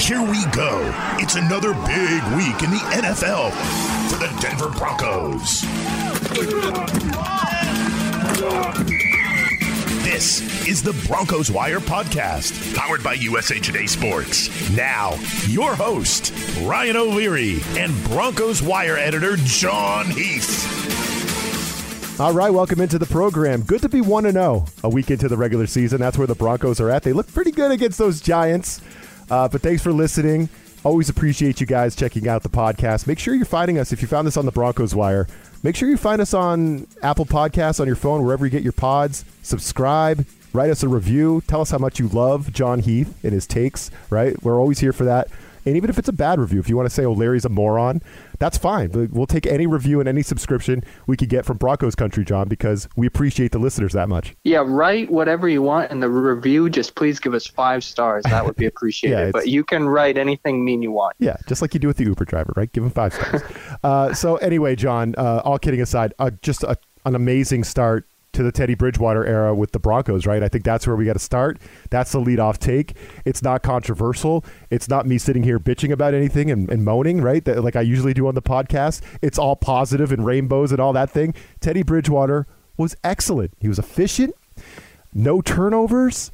Here 0.00 0.22
we 0.22 0.44
go. 0.46 0.90
It's 1.18 1.36
another 1.36 1.74
big 1.74 2.22
week 2.34 2.62
in 2.62 2.70
the 2.70 2.82
NFL 2.90 3.52
for 4.08 4.16
the 4.16 4.34
Denver 4.40 4.70
Broncos. 4.70 5.60
This 10.02 10.66
is 10.66 10.82
the 10.82 10.94
Broncos 11.06 11.50
Wire 11.50 11.80
podcast, 11.80 12.74
powered 12.74 13.04
by 13.04 13.12
USA 13.14 13.60
Today 13.60 13.86
Sports. 13.86 14.48
Now, 14.74 15.12
your 15.46 15.74
host, 15.74 16.32
Ryan 16.62 16.96
O'Leary, 16.96 17.60
and 17.76 17.92
Broncos 18.04 18.62
Wire 18.62 18.96
editor, 18.96 19.36
Jon 19.36 20.06
Heath. 20.06 20.80
All 22.18 22.32
right, 22.32 22.50
welcome 22.50 22.80
into 22.80 22.98
the 22.98 23.06
program. 23.06 23.62
Good 23.62 23.82
to 23.82 23.88
be 23.88 24.00
1 24.00 24.30
0 24.32 24.64
a 24.82 24.88
week 24.88 25.10
into 25.10 25.28
the 25.28 25.36
regular 25.36 25.66
season. 25.66 26.00
That's 26.00 26.18
where 26.18 26.26
the 26.26 26.34
Broncos 26.34 26.80
are 26.80 26.90
at. 26.90 27.02
They 27.02 27.12
look 27.12 27.32
pretty 27.32 27.50
good 27.50 27.70
against 27.70 27.98
those 27.98 28.20
Giants. 28.20 28.80
Uh, 29.30 29.48
but 29.48 29.60
thanks 29.62 29.82
for 29.82 29.92
listening. 29.92 30.48
Always 30.82 31.08
appreciate 31.08 31.60
you 31.60 31.66
guys 31.66 31.94
checking 31.94 32.26
out 32.26 32.42
the 32.42 32.48
podcast. 32.48 33.06
Make 33.06 33.18
sure 33.18 33.34
you're 33.34 33.44
finding 33.44 33.78
us 33.78 33.92
if 33.92 34.00
you 34.00 34.08
found 34.08 34.26
this 34.26 34.36
on 34.36 34.46
the 34.46 34.52
Broncos 34.52 34.94
Wire. 34.94 35.26
Make 35.62 35.76
sure 35.76 35.90
you 35.90 35.98
find 35.98 36.22
us 36.22 36.32
on 36.32 36.86
Apple 37.02 37.26
Podcasts 37.26 37.80
on 37.80 37.86
your 37.86 37.96
phone, 37.96 38.24
wherever 38.24 38.46
you 38.46 38.50
get 38.50 38.62
your 38.62 38.72
pods. 38.72 39.26
Subscribe, 39.42 40.24
write 40.54 40.70
us 40.70 40.82
a 40.82 40.88
review, 40.88 41.42
tell 41.46 41.60
us 41.60 41.70
how 41.70 41.76
much 41.78 41.98
you 41.98 42.08
love 42.08 42.50
Jon 42.50 42.80
Heath 42.80 43.14
and 43.22 43.32
his 43.34 43.46
takes, 43.46 43.90
right? 44.08 44.42
We're 44.42 44.58
always 44.58 44.78
here 44.78 44.94
for 44.94 45.04
that. 45.04 45.28
And 45.70 45.76
even 45.76 45.88
if 45.88 45.98
it's 45.98 46.08
a 46.08 46.12
bad 46.12 46.40
review, 46.40 46.58
if 46.58 46.68
you 46.68 46.76
want 46.76 46.88
to 46.88 46.94
say, 46.94 47.04
oh, 47.04 47.12
Larry's 47.12 47.44
a 47.44 47.48
moron, 47.48 48.02
that's 48.40 48.58
fine. 48.58 48.90
We'll 49.12 49.28
take 49.28 49.46
any 49.46 49.68
review 49.68 50.00
and 50.00 50.08
any 50.08 50.22
subscription 50.22 50.82
we 51.06 51.16
could 51.16 51.28
get 51.28 51.44
from 51.44 51.58
Broncos 51.58 51.94
Country, 51.94 52.24
Jon, 52.24 52.48
because 52.48 52.88
we 52.96 53.06
appreciate 53.06 53.52
the 53.52 53.60
listeners 53.60 53.92
that 53.92 54.08
much. 54.08 54.34
Yeah, 54.42 54.64
write 54.66 55.12
whatever 55.12 55.48
you 55.48 55.62
want 55.62 55.92
in 55.92 56.00
the 56.00 56.08
review. 56.08 56.68
Just 56.70 56.96
please 56.96 57.20
give 57.20 57.34
us 57.34 57.46
five 57.46 57.84
stars. 57.84 58.24
That 58.24 58.44
would 58.44 58.56
be 58.56 58.66
appreciated. 58.74 59.16
yeah, 59.26 59.30
but 59.30 59.46
you 59.46 59.62
can 59.62 59.88
write 59.88 60.18
anything 60.18 60.64
mean 60.64 60.82
you 60.82 60.90
want. 60.90 61.14
Yeah, 61.20 61.36
just 61.46 61.62
like 61.62 61.72
you 61.72 61.78
do 61.78 61.86
with 61.86 61.98
the 61.98 62.04
Uber 62.04 62.24
driver, 62.24 62.52
right? 62.56 62.72
Give 62.72 62.82
him 62.82 62.90
five 62.90 63.14
stars. 63.14 63.42
uh, 63.84 64.12
so, 64.12 64.38
anyway, 64.38 64.74
Jon, 64.74 65.14
uh, 65.16 65.42
all 65.44 65.60
kidding 65.60 65.80
aside, 65.80 66.14
uh, 66.18 66.32
just 66.42 66.64
a, 66.64 66.76
an 67.06 67.14
amazing 67.14 67.62
start 67.62 68.08
to 68.32 68.42
the 68.42 68.52
Teddy 68.52 68.74
Bridgewater 68.74 69.24
era 69.26 69.54
with 69.54 69.72
the 69.72 69.78
Broncos, 69.78 70.26
right? 70.26 70.42
I 70.42 70.48
think 70.48 70.64
that's 70.64 70.86
where 70.86 70.96
we 70.96 71.04
got 71.04 71.14
to 71.14 71.18
start. 71.18 71.58
That's 71.90 72.12
the 72.12 72.20
lead 72.20 72.38
off 72.38 72.58
take. 72.58 72.96
It's 73.24 73.42
not 73.42 73.62
controversial. 73.62 74.44
It's 74.70 74.88
not 74.88 75.06
me 75.06 75.18
sitting 75.18 75.42
here 75.42 75.58
bitching 75.58 75.90
about 75.92 76.14
anything 76.14 76.50
and, 76.50 76.70
and 76.70 76.84
moaning, 76.84 77.20
right? 77.20 77.44
That, 77.44 77.64
like 77.64 77.76
I 77.76 77.80
usually 77.80 78.14
do 78.14 78.26
on 78.28 78.34
the 78.34 78.42
podcast. 78.42 79.02
It's 79.20 79.38
all 79.38 79.56
positive 79.56 80.12
and 80.12 80.24
rainbows 80.24 80.72
and 80.72 80.80
all 80.80 80.92
that 80.92 81.10
thing. 81.10 81.34
Teddy 81.60 81.82
Bridgewater 81.82 82.46
was 82.76 82.96
excellent. 83.02 83.52
He 83.60 83.68
was 83.68 83.78
efficient, 83.78 84.34
no 85.12 85.40
turnovers. 85.40 86.30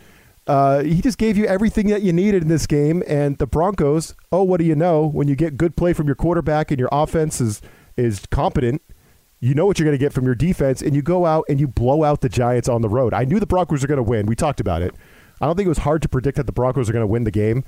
Uh, 0.47 0.83
he 0.85 1.01
just 1.01 1.19
gave 1.19 1.37
you 1.37 1.45
everything 1.47 1.89
that 1.89 2.03
you 2.03 2.13
needed 2.13 2.43
in 2.43 2.49
this 2.49 2.67
game. 2.67 3.03
And 3.09 3.37
the 3.39 3.47
Broncos, 3.47 4.15
oh, 4.31 4.45
what 4.45 4.59
do 4.59 4.65
you 4.65 4.77
know? 4.77 5.05
When 5.05 5.27
you 5.27 5.35
get 5.35 5.57
good 5.57 5.77
play 5.77 5.93
from 5.93 6.07
your 6.07 6.15
quarterback 6.15 6.71
and 6.71 6.79
your 6.79 6.91
offense 6.93 7.41
is 7.41 7.63
is 7.97 8.27
competent– 8.31 8.83
you 9.41 9.55
know 9.55 9.67
what 9.67 9.79
you're 9.79 9.87
going 9.87 9.99
to 9.99 10.03
get 10.03 10.13
from 10.13 10.25
your 10.25 10.35
defense, 10.35 10.83
and 10.83 10.95
you 10.95 11.03
go 11.03 11.27
out 11.27 11.45
and 11.49 11.61
you 11.61 11.69
blow 11.69 12.05
out 12.05 12.21
the 12.21 12.29
Giants 12.29 12.69
on 12.69 12.83
the 12.83 12.89
road. 12.89 13.13
I 13.13 13.25
knew 13.25 13.39
the 13.39 13.47
Broncos 13.47 13.83
were 13.83 13.89
going 13.89 13.97
to 13.97 14.03
win. 14.03 14.27
We 14.27 14.35
talked 14.35 14.61
about 14.61 14.83
it. 14.83 14.95
I 15.41 15.47
don't 15.47 15.57
think 15.57 15.67
it 15.67 15.71
was 15.71 15.79
hard 15.79 16.03
to 16.03 16.09
predict 16.09 16.37
that 16.37 16.47
the 16.47 16.53
Broncos 16.53 16.89
are 16.89 16.93
going 16.93 17.03
to 17.03 17.07
win 17.07 17.25
the 17.25 17.31
game, 17.31 17.63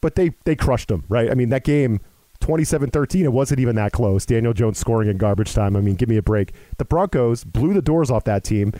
but 0.00 0.16
they 0.16 0.32
they 0.44 0.56
crushed 0.56 0.88
them, 0.88 1.04
right? 1.08 1.30
I 1.30 1.34
mean, 1.34 1.50
that 1.50 1.64
game 1.64 2.00
27-13, 2.40 3.22
it 3.22 3.28
wasn't 3.28 3.60
even 3.60 3.76
that 3.76 3.92
close. 3.92 4.26
Daniel 4.26 4.52
Jones 4.52 4.78
scoring 4.78 5.08
in 5.08 5.16
garbage 5.16 5.54
time. 5.54 5.76
I 5.76 5.80
mean, 5.80 5.94
give 5.94 6.08
me 6.08 6.16
a 6.16 6.22
break. 6.22 6.52
The 6.78 6.84
Broncos 6.84 7.44
blew 7.44 7.72
the 7.72 7.82
doors 7.82 8.10
off 8.10 8.24
that 8.24 8.42
team, 8.42 8.72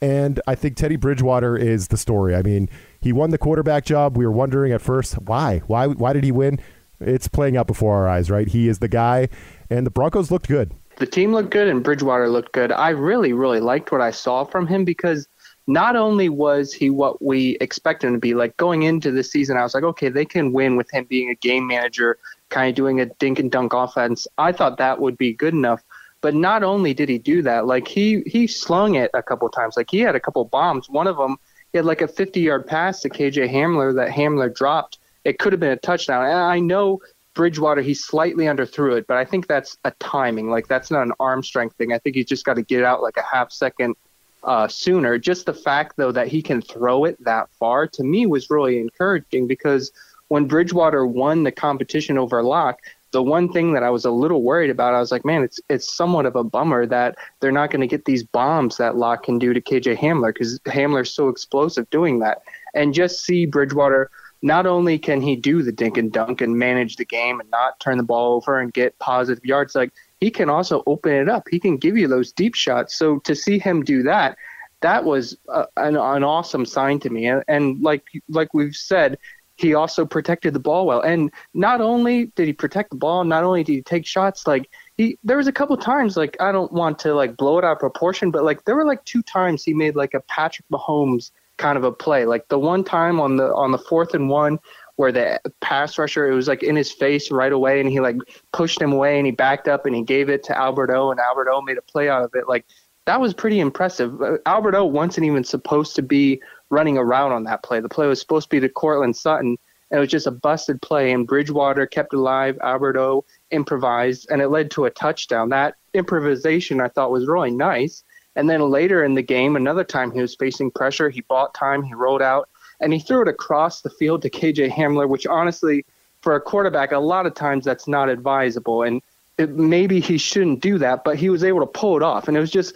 and 0.00 0.40
I 0.46 0.54
think 0.54 0.76
Teddy 0.76 0.96
Bridgewater 0.96 1.56
is 1.56 1.88
the 1.88 1.98
story. 1.98 2.34
I 2.34 2.42
mean, 2.42 2.70
he 3.00 3.12
won 3.12 3.30
the 3.30 3.38
quarterback 3.38 3.84
job. 3.84 4.16
We 4.16 4.24
were 4.24 4.32
wondering 4.32 4.72
at 4.72 4.80
first 4.80 5.14
why, 5.14 5.58
why, 5.66 5.88
why 5.88 6.14
did 6.14 6.24
he 6.24 6.32
win? 6.32 6.58
It's 6.98 7.28
playing 7.28 7.56
out 7.56 7.66
before 7.66 7.94
our 7.96 8.08
eyes, 8.08 8.30
right? 8.30 8.48
He 8.48 8.68
is 8.68 8.78
the 8.78 8.88
guy, 8.88 9.28
and 9.68 9.84
the 9.86 9.90
Broncos 9.90 10.30
looked 10.30 10.48
good 10.48 10.72
the 11.02 11.06
team 11.06 11.32
looked 11.32 11.50
good 11.50 11.66
and 11.66 11.82
Bridgewater 11.82 12.28
looked 12.28 12.52
good. 12.52 12.70
I 12.70 12.90
really, 12.90 13.32
really 13.32 13.58
liked 13.58 13.90
what 13.90 14.00
I 14.00 14.12
saw 14.12 14.44
from 14.44 14.68
him 14.68 14.84
because 14.84 15.26
not 15.66 15.96
only 15.96 16.28
was 16.28 16.72
he 16.72 16.90
what 16.90 17.20
we 17.20 17.56
expected 17.60 18.06
him 18.06 18.12
to 18.12 18.20
be, 18.20 18.34
like 18.34 18.56
going 18.56 18.84
into 18.84 19.10
the 19.10 19.24
season, 19.24 19.56
I 19.56 19.64
was 19.64 19.74
like, 19.74 19.82
okay, 19.82 20.10
they 20.10 20.24
can 20.24 20.52
win 20.52 20.76
with 20.76 20.88
him 20.92 21.04
being 21.10 21.28
a 21.28 21.34
game 21.34 21.66
manager, 21.66 22.18
kind 22.50 22.68
of 22.68 22.76
doing 22.76 23.00
a 23.00 23.06
dink 23.06 23.40
and 23.40 23.50
dunk 23.50 23.72
offense. 23.72 24.28
I 24.38 24.52
thought 24.52 24.78
that 24.78 25.00
would 25.00 25.18
be 25.18 25.32
good 25.32 25.54
enough. 25.54 25.82
But 26.20 26.36
not 26.36 26.62
only 26.62 26.94
did 26.94 27.08
he 27.08 27.18
do 27.18 27.42
that, 27.42 27.66
like 27.66 27.88
he 27.88 28.22
he 28.24 28.46
slung 28.46 28.94
it 28.94 29.10
a 29.12 29.24
couple 29.24 29.48
times. 29.48 29.76
Like 29.76 29.90
he 29.90 29.98
had 29.98 30.14
a 30.14 30.20
couple 30.20 30.44
bombs. 30.44 30.88
One 30.88 31.08
of 31.08 31.16
them, 31.16 31.36
he 31.72 31.78
had 31.78 31.84
like 31.84 32.02
a 32.02 32.06
50 32.06 32.40
yard 32.40 32.64
pass 32.64 33.00
to 33.00 33.10
KJ 33.10 33.52
Hamler 33.52 33.92
that 33.96 34.10
Hamler 34.10 34.54
dropped. 34.54 34.98
It 35.24 35.40
could 35.40 35.52
have 35.52 35.58
been 35.58 35.72
a 35.72 35.76
touchdown. 35.76 36.26
And 36.26 36.38
I 36.38 36.60
know 36.60 37.00
Bridgewater, 37.34 37.80
he 37.80 37.94
slightly 37.94 38.44
underthrew 38.44 38.96
it, 38.96 39.06
but 39.06 39.16
I 39.16 39.24
think 39.24 39.46
that's 39.46 39.78
a 39.84 39.90
timing. 39.92 40.50
Like 40.50 40.68
that's 40.68 40.90
not 40.90 41.02
an 41.02 41.12
arm 41.18 41.42
strength 41.42 41.76
thing. 41.76 41.92
I 41.92 41.98
think 41.98 42.16
he's 42.16 42.26
just 42.26 42.44
got 42.44 42.54
to 42.54 42.62
get 42.62 42.84
out 42.84 43.02
like 43.02 43.16
a 43.16 43.22
half 43.22 43.50
second 43.52 43.96
uh, 44.44 44.68
sooner. 44.68 45.18
Just 45.18 45.46
the 45.46 45.54
fact 45.54 45.96
though 45.96 46.12
that 46.12 46.28
he 46.28 46.42
can 46.42 46.60
throw 46.60 47.04
it 47.04 47.22
that 47.24 47.48
far 47.58 47.86
to 47.86 48.04
me 48.04 48.26
was 48.26 48.50
really 48.50 48.78
encouraging 48.78 49.46
because 49.46 49.92
when 50.28 50.46
Bridgewater 50.46 51.06
won 51.06 51.42
the 51.42 51.52
competition 51.52 52.18
over 52.18 52.42
Lock, 52.42 52.80
the 53.12 53.22
one 53.22 53.52
thing 53.52 53.74
that 53.74 53.82
I 53.82 53.90
was 53.90 54.06
a 54.06 54.10
little 54.10 54.42
worried 54.42 54.70
about, 54.70 54.94
I 54.94 55.00
was 55.00 55.12
like, 55.12 55.24
man, 55.24 55.42
it's 55.42 55.60
it's 55.68 55.94
somewhat 55.94 56.26
of 56.26 56.34
a 56.34 56.42
bummer 56.42 56.86
that 56.86 57.16
they're 57.40 57.52
not 57.52 57.70
going 57.70 57.82
to 57.82 57.86
get 57.86 58.06
these 58.06 58.24
bombs 58.24 58.78
that 58.78 58.96
Lock 58.96 59.24
can 59.24 59.38
do 59.38 59.52
to 59.52 59.60
KJ 59.60 59.98
Hamler 59.98 60.32
because 60.32 60.58
Hamler's 60.60 61.12
so 61.12 61.28
explosive 61.28 61.88
doing 61.90 62.18
that. 62.20 62.42
And 62.74 62.94
just 62.94 63.24
see 63.24 63.44
Bridgewater 63.44 64.10
not 64.42 64.66
only 64.66 64.98
can 64.98 65.22
he 65.22 65.36
do 65.36 65.62
the 65.62 65.72
dink 65.72 65.96
and 65.96 66.12
dunk 66.12 66.40
and 66.40 66.58
manage 66.58 66.96
the 66.96 67.04
game 67.04 67.40
and 67.40 67.48
not 67.50 67.78
turn 67.78 67.96
the 67.96 68.02
ball 68.02 68.34
over 68.34 68.58
and 68.58 68.72
get 68.72 68.98
positive 68.98 69.44
yards, 69.44 69.74
like 69.76 69.92
he 70.20 70.30
can 70.30 70.50
also 70.50 70.82
open 70.86 71.12
it 71.12 71.28
up. 71.28 71.46
He 71.48 71.60
can 71.60 71.76
give 71.76 71.96
you 71.96 72.08
those 72.08 72.32
deep 72.32 72.54
shots. 72.54 72.96
So 72.96 73.20
to 73.20 73.36
see 73.36 73.60
him 73.60 73.84
do 73.84 74.02
that, 74.02 74.36
that 74.80 75.04
was 75.04 75.36
uh, 75.48 75.66
an, 75.76 75.96
an 75.96 76.24
awesome 76.24 76.66
sign 76.66 76.98
to 77.00 77.10
me. 77.10 77.26
And, 77.26 77.44
and 77.46 77.80
like 77.80 78.04
like 78.28 78.52
we've 78.52 78.74
said, 78.74 79.16
he 79.56 79.74
also 79.74 80.04
protected 80.04 80.54
the 80.54 80.58
ball 80.58 80.86
well. 80.86 81.00
And 81.00 81.30
not 81.54 81.80
only 81.80 82.26
did 82.34 82.48
he 82.48 82.52
protect 82.52 82.90
the 82.90 82.96
ball, 82.96 83.22
not 83.22 83.44
only 83.44 83.62
did 83.62 83.72
he 83.72 83.82
take 83.82 84.06
shots, 84.06 84.46
like 84.46 84.68
he 84.96 85.18
there 85.22 85.36
was 85.36 85.46
a 85.46 85.52
couple 85.52 85.76
times 85.76 86.16
like 86.16 86.36
I 86.40 86.50
don't 86.50 86.72
want 86.72 86.98
to 87.00 87.14
like 87.14 87.36
blow 87.36 87.58
it 87.58 87.64
out 87.64 87.72
of 87.72 87.78
proportion, 87.78 88.32
but 88.32 88.42
like 88.42 88.64
there 88.64 88.74
were 88.74 88.84
like 88.84 89.04
two 89.04 89.22
times 89.22 89.62
he 89.62 89.72
made 89.72 89.94
like 89.94 90.14
a 90.14 90.20
Patrick 90.20 90.66
Mahomes 90.68 91.30
kind 91.62 91.78
of 91.78 91.84
a 91.84 91.92
play. 91.92 92.26
Like 92.26 92.48
the 92.48 92.58
one 92.58 92.82
time 92.82 93.20
on 93.20 93.36
the 93.36 93.54
on 93.54 93.70
the 93.70 93.78
fourth 93.78 94.14
and 94.14 94.28
one 94.28 94.58
where 94.96 95.12
the 95.12 95.40
pass 95.60 95.96
rusher 95.96 96.30
it 96.30 96.34
was 96.34 96.48
like 96.48 96.62
in 96.62 96.76
his 96.76 96.92
face 96.92 97.30
right 97.30 97.52
away 97.52 97.80
and 97.80 97.88
he 97.88 98.00
like 98.00 98.16
pushed 98.52 98.80
him 98.80 98.92
away 98.92 99.16
and 99.16 99.26
he 99.26 99.32
backed 99.32 99.68
up 99.68 99.86
and 99.86 99.94
he 99.94 100.02
gave 100.02 100.28
it 100.28 100.42
to 100.44 100.58
Albert 100.58 100.90
O 100.90 101.10
and 101.10 101.20
Albert 101.20 101.48
O 101.50 101.62
made 101.62 101.78
a 101.78 101.82
play 101.82 102.08
out 102.08 102.24
of 102.24 102.34
it. 102.34 102.48
Like 102.48 102.66
that 103.06 103.20
was 103.20 103.32
pretty 103.32 103.60
impressive. 103.60 104.20
Uh, 104.20 104.38
Albert 104.44 104.74
O 104.74 104.84
wasn't 104.84 105.26
even 105.26 105.44
supposed 105.44 105.94
to 105.96 106.02
be 106.02 106.42
running 106.70 106.98
around 106.98 107.32
on 107.32 107.44
that 107.44 107.62
play. 107.62 107.80
The 107.80 107.88
play 107.88 108.06
was 108.06 108.20
supposed 108.20 108.50
to 108.50 108.56
be 108.56 108.60
to 108.60 108.68
Courtland 108.68 109.16
Sutton 109.16 109.56
and 109.90 109.98
it 109.98 110.00
was 110.00 110.10
just 110.10 110.26
a 110.26 110.32
busted 110.32 110.82
play 110.82 111.12
and 111.12 111.28
Bridgewater 111.28 111.86
kept 111.86 112.12
alive. 112.12 112.58
Albert 112.60 112.96
O 112.96 113.24
improvised 113.52 114.26
and 114.30 114.42
it 114.42 114.48
led 114.48 114.72
to 114.72 114.86
a 114.86 114.90
touchdown. 114.90 115.50
That 115.50 115.76
improvisation 115.94 116.80
I 116.80 116.88
thought 116.88 117.12
was 117.12 117.28
really 117.28 117.52
nice. 117.52 118.02
And 118.36 118.48
then 118.48 118.60
later 118.70 119.04
in 119.04 119.14
the 119.14 119.22
game, 119.22 119.56
another 119.56 119.84
time 119.84 120.10
he 120.10 120.20
was 120.20 120.34
facing 120.34 120.70
pressure, 120.70 121.10
he 121.10 121.20
bought 121.22 121.54
time, 121.54 121.82
he 121.82 121.94
rolled 121.94 122.22
out, 122.22 122.48
and 122.80 122.92
he 122.92 122.98
threw 122.98 123.22
it 123.22 123.28
across 123.28 123.80
the 123.80 123.90
field 123.90 124.22
to 124.22 124.30
KJ 124.30 124.70
Hamler, 124.70 125.08
which 125.08 125.26
honestly, 125.26 125.84
for 126.22 126.34
a 126.34 126.40
quarterback, 126.40 126.92
a 126.92 126.98
lot 126.98 127.26
of 127.26 127.34
times 127.34 127.64
that's 127.64 127.86
not 127.86 128.08
advisable. 128.08 128.82
And 128.82 129.02
it, 129.38 129.50
maybe 129.50 130.00
he 130.00 130.18
shouldn't 130.18 130.60
do 130.60 130.78
that, 130.78 131.04
but 131.04 131.16
he 131.16 131.28
was 131.28 131.44
able 131.44 131.60
to 131.60 131.66
pull 131.66 131.96
it 131.96 132.02
off. 132.02 132.28
And 132.28 132.36
it 132.36 132.40
was 132.40 132.50
just, 132.50 132.74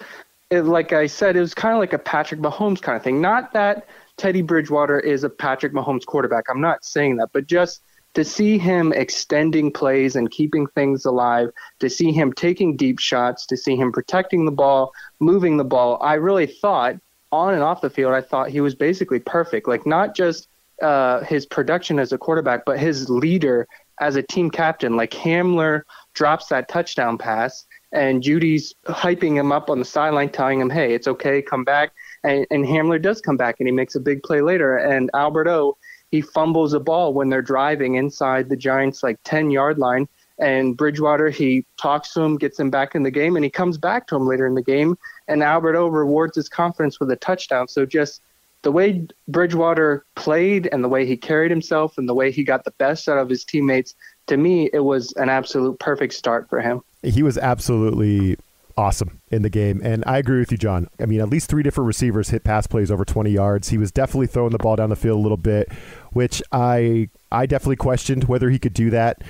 it, 0.51 0.63
like 0.63 0.93
I 0.93 1.07
said, 1.07 1.37
it 1.37 1.41
was 1.41 1.55
kind 1.55 1.75
of 1.75 1.81
like 1.81 1.93
a 1.93 1.99
Patrick 1.99 2.41
Mahomes 2.41 2.81
kind 2.81 2.97
of 2.97 3.03
thing. 3.03 3.21
Not 3.21 3.53
that 3.53 3.87
Teddy 4.17 4.43
Bridgewater 4.43 4.99
is 4.99 5.25
a 5.25 5.31
Patrick 5.31 5.73
Mahomes 5.73 6.05
quarterback. 6.05 6.45
I'm 6.49 6.61
not 6.61 6.85
saying 6.85 7.17
that, 7.17 7.31
but 7.33 7.47
just 7.47 7.83
to 8.17 8.25
see 8.25 8.57
him 8.57 8.95
extending 8.95 9.71
plays 9.71 10.17
and 10.17 10.31
keeping 10.31 10.67
things 10.69 11.05
alive, 11.05 11.51
to 11.81 11.91
see 11.91 12.13
him 12.13 12.33
taking 12.33 12.75
deep 12.75 12.99
shots, 12.99 13.45
to 13.45 13.59
see 13.59 13.77
him 13.77 13.93
protecting 13.93 14.47
the 14.47 14.51
ball, 14.51 14.91
moving 15.21 15.59
the 15.59 15.65
ball, 15.65 15.99
I 16.01 16.15
really 16.15 16.47
thought 16.47 16.97
on 17.31 17.53
and 17.53 17.63
off 17.63 17.83
the 17.83 17.91
field, 17.91 18.15
I 18.15 18.23
thought 18.23 18.49
he 18.49 18.63
was 18.63 18.75
basically 18.75 19.19
perfect. 19.19 19.69
Like 19.69 19.85
not 19.85 20.17
just 20.17 20.49
uh, 20.81 21.25
his 21.25 21.45
production 21.45 21.99
as 21.99 22.11
a 22.11 22.17
quarterback, 22.17 22.65
but 22.65 22.79
his 22.79 23.11
leader 23.11 23.69
as 24.01 24.17
a 24.17 24.23
team 24.23 24.51
captain. 24.51 24.97
Like 24.97 25.11
Hamler 25.11 25.83
drops 26.15 26.47
that 26.47 26.71
touchdown 26.71 27.19
pass, 27.19 27.67
and 27.93 28.23
Jeudy's 28.23 28.75
hyping 28.87 29.35
him 29.35 29.53
up 29.53 29.69
on 29.69 29.79
the 29.79 29.85
sideline, 29.85 30.31
telling 30.31 30.59
him, 30.59 30.71
"Hey, 30.71 30.95
it's 30.95 31.07
okay, 31.07 31.43
come 31.43 31.65
back." 31.65 31.93
And, 32.25 32.47
and 32.51 32.65
Hamler 32.65 33.01
does 33.01 33.21
come 33.21 33.37
back, 33.37 33.57
and 33.59 33.69
he 33.69 33.73
makes 33.73 33.95
a 33.95 34.01
big 34.01 34.23
play 34.23 34.41
later. 34.41 34.79
And 34.79 35.11
Albert 35.13 35.49
O 35.49 35.77
he 36.11 36.21
fumbles 36.21 36.73
a 36.73 36.81
ball 36.81 37.15
when 37.15 37.29
they're 37.29 37.43
driving 37.43 37.97
inside 37.97 38.49
the 38.49 38.57
Giants 38.57 39.03
like 39.03 39.19
10 39.25 39.51
yard 39.51 39.79
line. 39.79 40.09
And 40.39 40.77
Bridgewater, 40.77 41.31
he 41.31 41.65
talks 41.81 42.13
to 42.13 42.21
him, 42.21 42.37
gets 42.37 42.61
him 42.61 42.71
back 42.71 42.95
in 42.95 43.03
the 43.03 43.11
game, 43.11 43.37
and 43.37 43.45
he 43.45 43.51
comes 43.51 43.79
back 43.79 44.07
to 44.09 44.17
him 44.17 44.27
later 44.27 44.47
in 44.47 44.55
the 44.55 44.63
game. 44.63 44.99
And 45.29 45.43
Albert 45.43 45.77
O 45.77 45.87
rewards 45.87 46.37
his 46.37 46.49
confidence 46.49 47.01
with 47.01 47.11
a 47.11 47.17
touchdown. 47.17 47.69
So 47.69 47.87
just 47.87 48.21
the 48.63 48.71
way 48.71 49.07
Bridgewater 49.29 50.05
played 50.15 50.69
and 50.73 50.85
the 50.85 50.89
way 50.89 51.07
he 51.07 51.17
carried 51.17 51.51
himself 51.51 51.97
and 51.97 52.09
the 52.09 52.15
way 52.15 52.31
he 52.31 52.45
got 52.45 52.65
the 52.65 52.73
best 52.73 53.09
out 53.09 53.17
of 53.17 53.31
his 53.31 53.45
teammates, 53.45 53.95
to 54.27 54.37
me, 54.37 54.69
it 54.73 54.81
was 54.81 55.13
an 55.13 55.31
absolute 55.31 55.79
perfect 55.79 56.13
start 56.13 56.49
for 56.51 56.61
him. 56.61 56.83
He 57.03 57.23
was 57.23 57.39
absolutely 57.39 58.37
awesome 58.77 59.21
in 59.31 59.43
the 59.43 59.51
game. 59.51 59.81
And 59.83 60.05
I 60.07 60.19
agree 60.19 60.39
with 60.39 60.53
you, 60.53 60.59
Jon. 60.59 60.89
I 61.01 61.07
mean, 61.07 61.21
at 61.21 61.29
least 61.29 61.49
three 61.49 61.63
different 61.63 61.87
receivers 61.87 62.31
hit 62.31 62.45
pass 62.45 62.67
plays 62.67 62.91
over 62.91 63.05
20 63.05 63.31
yards. 63.31 63.69
He 63.69 63.79
was 63.79 63.91
definitely 63.91 64.27
throwing 64.27 64.53
the 64.53 64.59
ball 64.59 64.77
down 64.77 64.91
the 64.91 64.97
field 64.97 65.19
a 65.19 65.23
little 65.23 65.37
bit, 65.37 65.73
which 66.13 66.43
I 66.53 67.09
I 67.33 67.47
definitely 67.47 67.77
questioned 67.77 68.25
whether 68.25 68.51
he 68.51 68.59
could 68.59 68.75
do 68.75 68.91
that. 68.91 69.23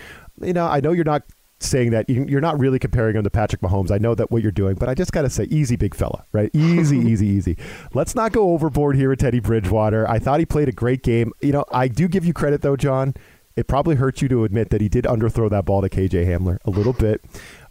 You 0.43 0.53
know, 0.53 0.67
I 0.67 0.81
know 0.81 0.93
you're 0.93 1.05
not 1.05 1.23
saying 1.59 1.91
that 1.91 2.09
you're 2.11 2.41
not 2.41 2.59
really 2.59 2.79
comparing 2.79 3.17
him 3.17 3.25
to 3.25 3.31
Patrick 3.31 3.63
Mahomes. 3.63 3.91
I 3.91 3.99
know 3.99 4.15
that 4.15 4.31
what 4.31 4.43
you're 4.43 4.53
doing, 4.53 4.75
but 4.75 4.89
I 4.89 4.95
just 4.95 5.13
got 5.13 5.23
to 5.23 5.31
say, 5.31 5.45
easy, 5.45 5.77
big 5.77 5.95
fella, 5.95 6.25
right? 6.33 6.51
Easy, 6.53 6.99
easy, 7.11 7.27
easy. 7.27 7.57
Let's 7.95 8.15
not 8.15 8.33
go 8.33 8.51
overboard 8.51 8.97
here 8.97 9.09
with 9.09 9.21
Teddy 9.21 9.41
Bridgewater. 9.41 10.09
I 10.09 10.19
thought 10.19 10.39
he 10.39 10.47
played 10.47 10.69
a 10.69 10.73
great 10.73 11.03
game. 11.03 11.33
You 11.41 11.53
know, 11.53 11.65
I 11.73 11.89
do 11.89 12.09
give 12.09 12.25
you 12.25 12.35
credit 12.35 12.63
though, 12.63 12.77
Jon. 12.77 13.15
It 13.57 13.69
probably 13.69 13.97
hurts 13.97 14.21
you 14.21 14.29
to 14.29 14.45
admit 14.45 14.69
that 14.69 14.83
he 14.83 14.89
did 14.91 15.07
underthrow 15.07 15.49
that 15.49 15.65
ball 15.65 15.81
to 15.81 15.89
KJ 15.89 16.27
Hamler 16.27 16.59
a 16.67 16.71
little 16.71 16.93
bit. 16.93 17.25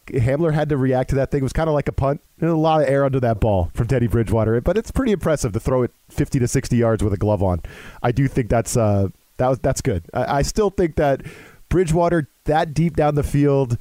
Hamler 0.07 0.53
had 0.53 0.69
to 0.69 0.77
react 0.77 1.09
to 1.09 1.15
that 1.15 1.31
thing. 1.31 1.39
It 1.39 1.43
was 1.43 1.53
kind 1.53 1.67
of 1.67 1.73
like 1.73 1.87
a 1.87 1.91
punt. 1.91 2.21
There's 2.37 2.51
a 2.51 2.57
lot 2.57 2.81
of 2.81 2.87
air 2.87 3.05
under 3.05 3.19
that 3.19 3.39
ball 3.39 3.71
from 3.73 3.87
Teddy 3.87 4.07
Bridgewater, 4.07 4.59
but 4.61 4.77
it's 4.77 4.91
pretty 4.91 5.11
impressive 5.11 5.53
to 5.53 5.59
throw 5.59 5.83
it 5.83 5.91
50 6.09 6.39
to 6.39 6.47
60 6.47 6.75
yards 6.75 7.03
with 7.03 7.13
a 7.13 7.17
glove 7.17 7.41
on. 7.41 7.61
I 8.03 8.11
do 8.11 8.27
think 8.27 8.49
that's 8.49 8.77
uh, 8.77 9.09
that 9.37 9.47
was 9.47 9.59
that's 9.59 9.81
good. 9.81 10.03
I, 10.13 10.37
I 10.37 10.41
still 10.41 10.69
think 10.69 10.95
that 10.95 11.21
Bridgewater 11.69 12.29
that 12.45 12.73
deep 12.73 12.95
down 12.95 13.15
the 13.15 13.23
field, 13.23 13.77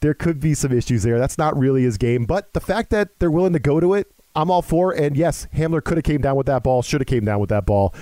there 0.00 0.14
could 0.14 0.40
be 0.40 0.54
some 0.54 0.72
issues 0.72 1.02
there. 1.02 1.18
That's 1.18 1.38
not 1.38 1.58
really 1.58 1.82
his 1.82 1.96
game, 1.98 2.24
but 2.24 2.52
the 2.52 2.60
fact 2.60 2.90
that 2.90 3.18
they're 3.18 3.30
willing 3.30 3.52
to 3.52 3.58
go 3.58 3.80
to 3.80 3.94
it, 3.94 4.10
I'm 4.34 4.50
all 4.50 4.62
for. 4.62 4.92
And 4.92 5.16
yes, 5.16 5.46
Hamler 5.54 5.82
could 5.82 5.96
have 5.96 6.04
came 6.04 6.20
down 6.20 6.36
with 6.36 6.46
that 6.46 6.62
ball, 6.62 6.82
should 6.82 7.00
have 7.00 7.08
came 7.08 7.24
down 7.24 7.40
with 7.40 7.50
that 7.50 7.66
ball. 7.66 7.94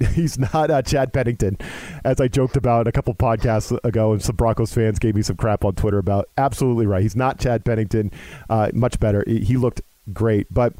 he's 0.14 0.38
not 0.38 0.70
uh, 0.70 0.82
Chad 0.82 1.12
Pennington, 1.12 1.58
as 2.04 2.20
I 2.20 2.28
joked 2.28 2.56
about 2.56 2.86
a 2.86 2.92
couple 2.92 3.14
podcasts 3.14 3.76
ago, 3.84 4.12
and 4.12 4.22
some 4.22 4.36
Broncos 4.36 4.72
fans 4.72 4.98
gave 4.98 5.14
me 5.14 5.22
some 5.22 5.36
crap 5.36 5.64
on 5.64 5.74
Twitter 5.74 5.98
about. 5.98 6.28
Absolutely 6.38 6.86
right, 6.86 7.02
he's 7.02 7.16
not 7.16 7.38
Chad 7.38 7.64
Pennington. 7.64 8.10
Uh, 8.48 8.70
much 8.72 8.98
better. 8.98 9.24
He 9.26 9.56
looked 9.56 9.82
great, 10.12 10.46
but 10.52 10.74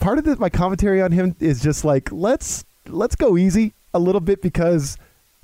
part 0.00 0.18
of 0.18 0.24
the, 0.24 0.36
my 0.36 0.50
commentary 0.50 1.00
on 1.00 1.12
him 1.12 1.36
is 1.40 1.62
just 1.62 1.84
like 1.84 2.10
let's 2.10 2.64
let's 2.88 3.14
go 3.14 3.36
easy 3.36 3.74
a 3.92 3.98
little 3.98 4.20
bit 4.20 4.42
because 4.42 4.96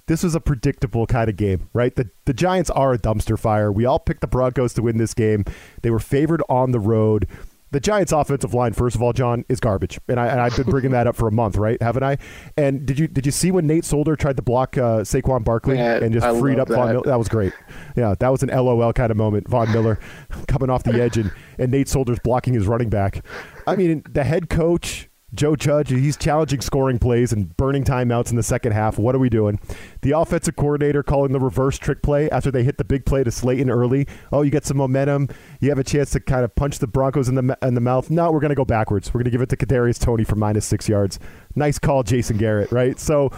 this 0.07 0.25
was 0.25 0.35
a 0.35 0.41
predictable 0.41 1.07
kind 1.07 1.31
of 1.31 1.37
game, 1.37 1.69
right? 1.73 1.95
The 1.95 2.11
the 2.25 2.35
Giants 2.35 2.71
are 2.71 2.93
a 2.93 2.99
dumpster 2.99 3.39
fire. 3.39 3.71
We 3.71 3.85
all 3.85 4.01
picked 4.01 4.23
the 4.23 4.27
Broncos 4.27 4.75
to 4.75 4.83
win 4.83 4.99
this 4.99 5.15
game. 5.15 5.45
They 5.83 5.91
were 5.91 6.01
favored 6.01 6.43
on 6.49 6.73
the 6.73 6.81
road 6.81 7.29
the 7.73 7.81
Giants' 7.81 8.13
offensive 8.13 8.55
line, 8.55 8.73
first 8.73 8.97
of 8.97 9.03
all, 9.03 9.13
Jon, 9.13 9.45
is 9.49 9.61
garbage, 9.61 10.01
and, 10.09 10.19
I, 10.19 10.49
have 10.49 10.57
been 10.57 10.71
bringing 10.71 10.91
that 10.93 11.07
up 11.07 11.15
for 11.15 11.29
a 11.29 11.33
month, 11.33 11.57
right? 11.57 11.81
Haven't 11.81 12.03
I? 12.03 12.17
And 12.57 12.87
did 12.87 12.99
you 12.99 13.07
did 13.07 13.27
you 13.27 13.33
see 13.33 13.51
when 13.51 13.67
Nate 13.67 13.85
Solder 13.85 14.17
tried 14.17 14.37
to 14.37 14.43
block 14.43 14.77
uh, 14.77 15.01
Saquon 15.01 15.45
Barkley 15.45 15.77
yeah, 15.77 15.97
and 15.97 16.13
just 16.13 16.27
I 16.27 16.39
freed 16.39 16.59
up 16.59 16.69
that. 16.69 16.75
Von 16.75 16.89
Miller? 16.89 17.03
That 17.05 17.19
was 17.19 17.29
great. 17.29 17.53
Yeah, 17.97 18.15
that 18.19 18.29
was 18.29 18.43
an 18.43 18.49
LOL 18.49 18.93
kind 18.93 19.11
of 19.11 19.17
moment. 19.17 19.49
Von 19.49 19.71
Miller 19.73 19.99
coming 20.49 20.71
off 20.71 20.83
the 20.83 21.01
edge, 21.01 21.17
and, 21.17 21.31
and 21.59 21.71
Nate 21.71 21.89
Solder's 21.89 22.19
blocking 22.21 22.55
his 22.55 22.67
running 22.67 22.89
back. 22.89 23.25
I 23.67 23.77
mean, 23.77 24.03
the 24.11 24.25
head 24.25 24.51
coach 24.51 25.10
Joe 25.33 25.55
Judge, 25.55 25.91
he's 25.91 26.17
challenging 26.17 26.61
scoring 26.61 26.99
plays 26.99 27.33
and 27.33 27.57
burning 27.57 27.85
timeouts 27.85 28.31
in 28.31 28.37
the 28.37 28.43
second 28.43 28.73
half. 28.73 28.99
What 28.99 29.15
are 29.15 29.19
we 29.19 29.29
doing? 29.29 29.61
The 30.03 30.13
offensive 30.13 30.57
coordinator 30.57 31.03
calling 31.03 31.33
the 31.33 31.39
reverse 31.39 31.79
trick 31.79 32.03
play 32.03 32.29
after 32.31 32.51
they 32.51 32.65
hit 32.65 32.79
the 32.79 32.85
big 32.85 33.07
play 33.07 33.23
to 33.23 33.31
Slayton 33.31 33.71
early. 33.71 34.07
Oh, 34.33 34.43
you 34.43 34.51
get 34.51 34.65
some 34.65 34.77
momentum. 34.77 35.29
You 35.61 35.69
have 35.69 35.79
a 35.79 35.85
chance 35.85 36.11
to 36.13 36.21
kind 36.21 36.45
of 36.45 36.55
punch 36.55 36.79
the 36.79 36.87
Broncos 36.87 37.29
in 37.29 37.37
the 37.37 37.59
in 37.63 37.75
the 37.75 37.81
mouth. 37.81 38.11
No, 38.11 38.33
we're 38.33 38.41
going 38.41 38.51
to 38.51 38.57
go 38.57 38.65
backwards. 38.65 39.15
We're 39.15 39.21
going 39.21 39.27
to 39.27 39.31
give 39.31 39.43
it 39.43 39.49
to 39.51 39.57
Kadarius 39.57 40.01
Toney 40.01 40.25
for 40.25 40.37
minus 40.37 40.67
six 40.67 40.89
yards. 40.89 41.19
Nice 41.55 41.79
call, 41.79 42.03
Jason 42.03 42.37
Garrett. 42.37 42.73
Right. 42.73 42.99
So, 42.99 43.31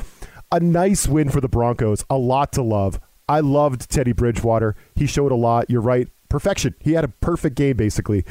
a 0.50 0.60
nice 0.60 1.06
win 1.06 1.28
for 1.28 1.40
the 1.40 1.48
Broncos. 1.48 2.04
A 2.08 2.16
lot 2.16 2.52
to 2.52 2.62
love. 2.62 3.00
I 3.28 3.40
loved 3.40 3.90
Teddy 3.90 4.12
Bridgewater. 4.12 4.74
He 4.94 5.06
showed 5.06 5.32
a 5.32 5.36
lot. 5.36 5.70
You're 5.70 5.80
right. 5.80 6.08
Perfection. 6.28 6.74
He 6.80 6.92
had 6.92 7.04
a 7.04 7.08
perfect 7.08 7.56
game 7.56 7.76
basically. 7.76 8.24